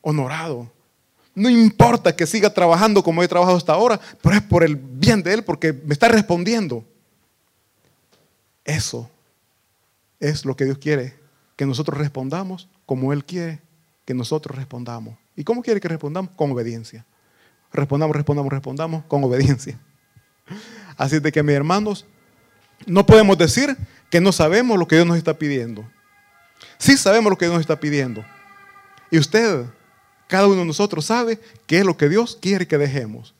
Honorado. 0.00 0.72
No 1.34 1.50
importa 1.50 2.16
que 2.16 2.26
siga 2.26 2.48
trabajando 2.48 3.02
como 3.02 3.22
he 3.22 3.28
trabajado 3.28 3.58
hasta 3.58 3.74
ahora, 3.74 4.00
pero 4.22 4.36
es 4.36 4.42
por 4.42 4.64
el 4.64 4.74
bien 4.74 5.22
de 5.22 5.34
él, 5.34 5.44
porque 5.44 5.74
me 5.74 5.92
está 5.92 6.08
respondiendo. 6.08 6.82
Eso 8.64 9.10
es 10.20 10.44
lo 10.44 10.56
que 10.56 10.64
Dios 10.64 10.78
quiere, 10.78 11.14
que 11.56 11.66
nosotros 11.66 11.98
respondamos 11.98 12.68
como 12.86 13.12
Él 13.12 13.24
quiere 13.24 13.60
que 14.08 14.14
nosotros 14.14 14.56
respondamos. 14.56 15.18
¿Y 15.36 15.44
cómo 15.44 15.62
quiere 15.62 15.82
que 15.82 15.88
respondamos? 15.88 16.30
Con 16.34 16.50
obediencia. 16.50 17.04
Respondamos, 17.70 18.16
respondamos, 18.16 18.50
respondamos 18.50 19.04
con 19.04 19.22
obediencia. 19.22 19.78
Así 20.96 21.20
de 21.20 21.30
que, 21.30 21.42
mis 21.42 21.54
hermanos, 21.54 22.06
no 22.86 23.04
podemos 23.04 23.36
decir 23.36 23.76
que 24.08 24.18
no 24.18 24.32
sabemos 24.32 24.78
lo 24.78 24.88
que 24.88 24.96
Dios 24.96 25.06
nos 25.06 25.18
está 25.18 25.34
pidiendo. 25.34 25.86
Sí 26.78 26.96
sabemos 26.96 27.28
lo 27.28 27.36
que 27.36 27.44
Dios 27.44 27.52
nos 27.52 27.60
está 27.60 27.78
pidiendo. 27.78 28.24
Y 29.10 29.18
usted, 29.18 29.66
cada 30.26 30.46
uno 30.46 30.60
de 30.60 30.64
nosotros 30.64 31.04
sabe 31.04 31.38
qué 31.66 31.80
es 31.80 31.84
lo 31.84 31.98
que 31.98 32.08
Dios 32.08 32.38
quiere 32.40 32.66
que 32.66 32.78
dejemos. 32.78 33.34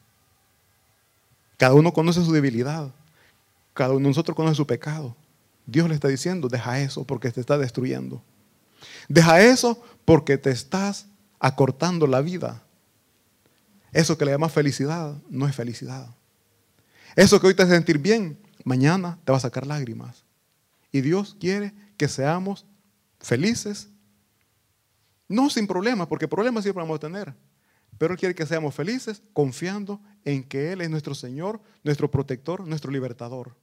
Cada 1.56 1.72
uno 1.72 1.94
conoce 1.94 2.22
su 2.22 2.30
debilidad. 2.30 2.92
Cada 3.72 3.92
uno 3.92 4.00
de 4.00 4.08
nosotros 4.08 4.36
conoce 4.36 4.56
su 4.56 4.66
pecado. 4.66 5.16
Dios 5.68 5.86
le 5.86 5.94
está 5.94 6.08
diciendo, 6.08 6.48
deja 6.48 6.80
eso 6.80 7.04
porque 7.04 7.30
te 7.30 7.42
está 7.42 7.58
destruyendo. 7.58 8.22
Deja 9.06 9.42
eso 9.42 9.82
porque 10.06 10.38
te 10.38 10.48
estás 10.48 11.08
acortando 11.38 12.06
la 12.06 12.22
vida. 12.22 12.62
Eso 13.92 14.16
que 14.16 14.24
le 14.24 14.30
llamas 14.30 14.50
felicidad 14.50 15.14
no 15.28 15.46
es 15.46 15.54
felicidad. 15.54 16.08
Eso 17.16 17.38
que 17.38 17.48
hoy 17.48 17.54
te 17.54 17.64
hace 17.64 17.74
sentir 17.74 17.98
bien, 17.98 18.38
mañana 18.64 19.18
te 19.26 19.30
va 19.30 19.36
a 19.36 19.42
sacar 19.42 19.66
lágrimas. 19.66 20.24
Y 20.90 21.02
Dios 21.02 21.36
quiere 21.38 21.74
que 21.98 22.08
seamos 22.08 22.64
felices, 23.20 23.90
no 25.28 25.50
sin 25.50 25.66
problemas, 25.66 26.08
porque 26.08 26.26
problemas 26.26 26.64
siempre 26.64 26.82
vamos 26.82 26.96
a 26.96 27.00
tener. 27.00 27.34
Pero 27.98 28.14
Él 28.14 28.18
quiere 28.18 28.34
que 28.34 28.46
seamos 28.46 28.74
felices 28.74 29.20
confiando 29.34 30.00
en 30.24 30.44
que 30.44 30.72
Él 30.72 30.80
es 30.80 30.88
nuestro 30.88 31.14
Señor, 31.14 31.60
nuestro 31.84 32.10
protector, 32.10 32.66
nuestro 32.66 32.90
libertador. 32.90 33.54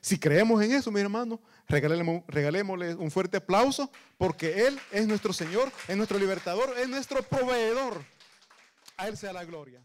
Si 0.00 0.18
creemos 0.18 0.62
en 0.62 0.72
eso, 0.72 0.90
mi 0.90 1.00
hermano, 1.00 1.40
regalémosle 1.66 2.94
un 2.94 3.10
fuerte 3.10 3.38
aplauso 3.38 3.90
porque 4.16 4.66
Él 4.66 4.78
es 4.90 5.06
nuestro 5.06 5.32
Señor, 5.32 5.70
es 5.86 5.96
nuestro 5.96 6.18
libertador, 6.18 6.74
es 6.78 6.88
nuestro 6.88 7.22
proveedor. 7.22 8.04
A 8.96 9.08
Él 9.08 9.16
sea 9.16 9.32
la 9.32 9.44
gloria. 9.44 9.82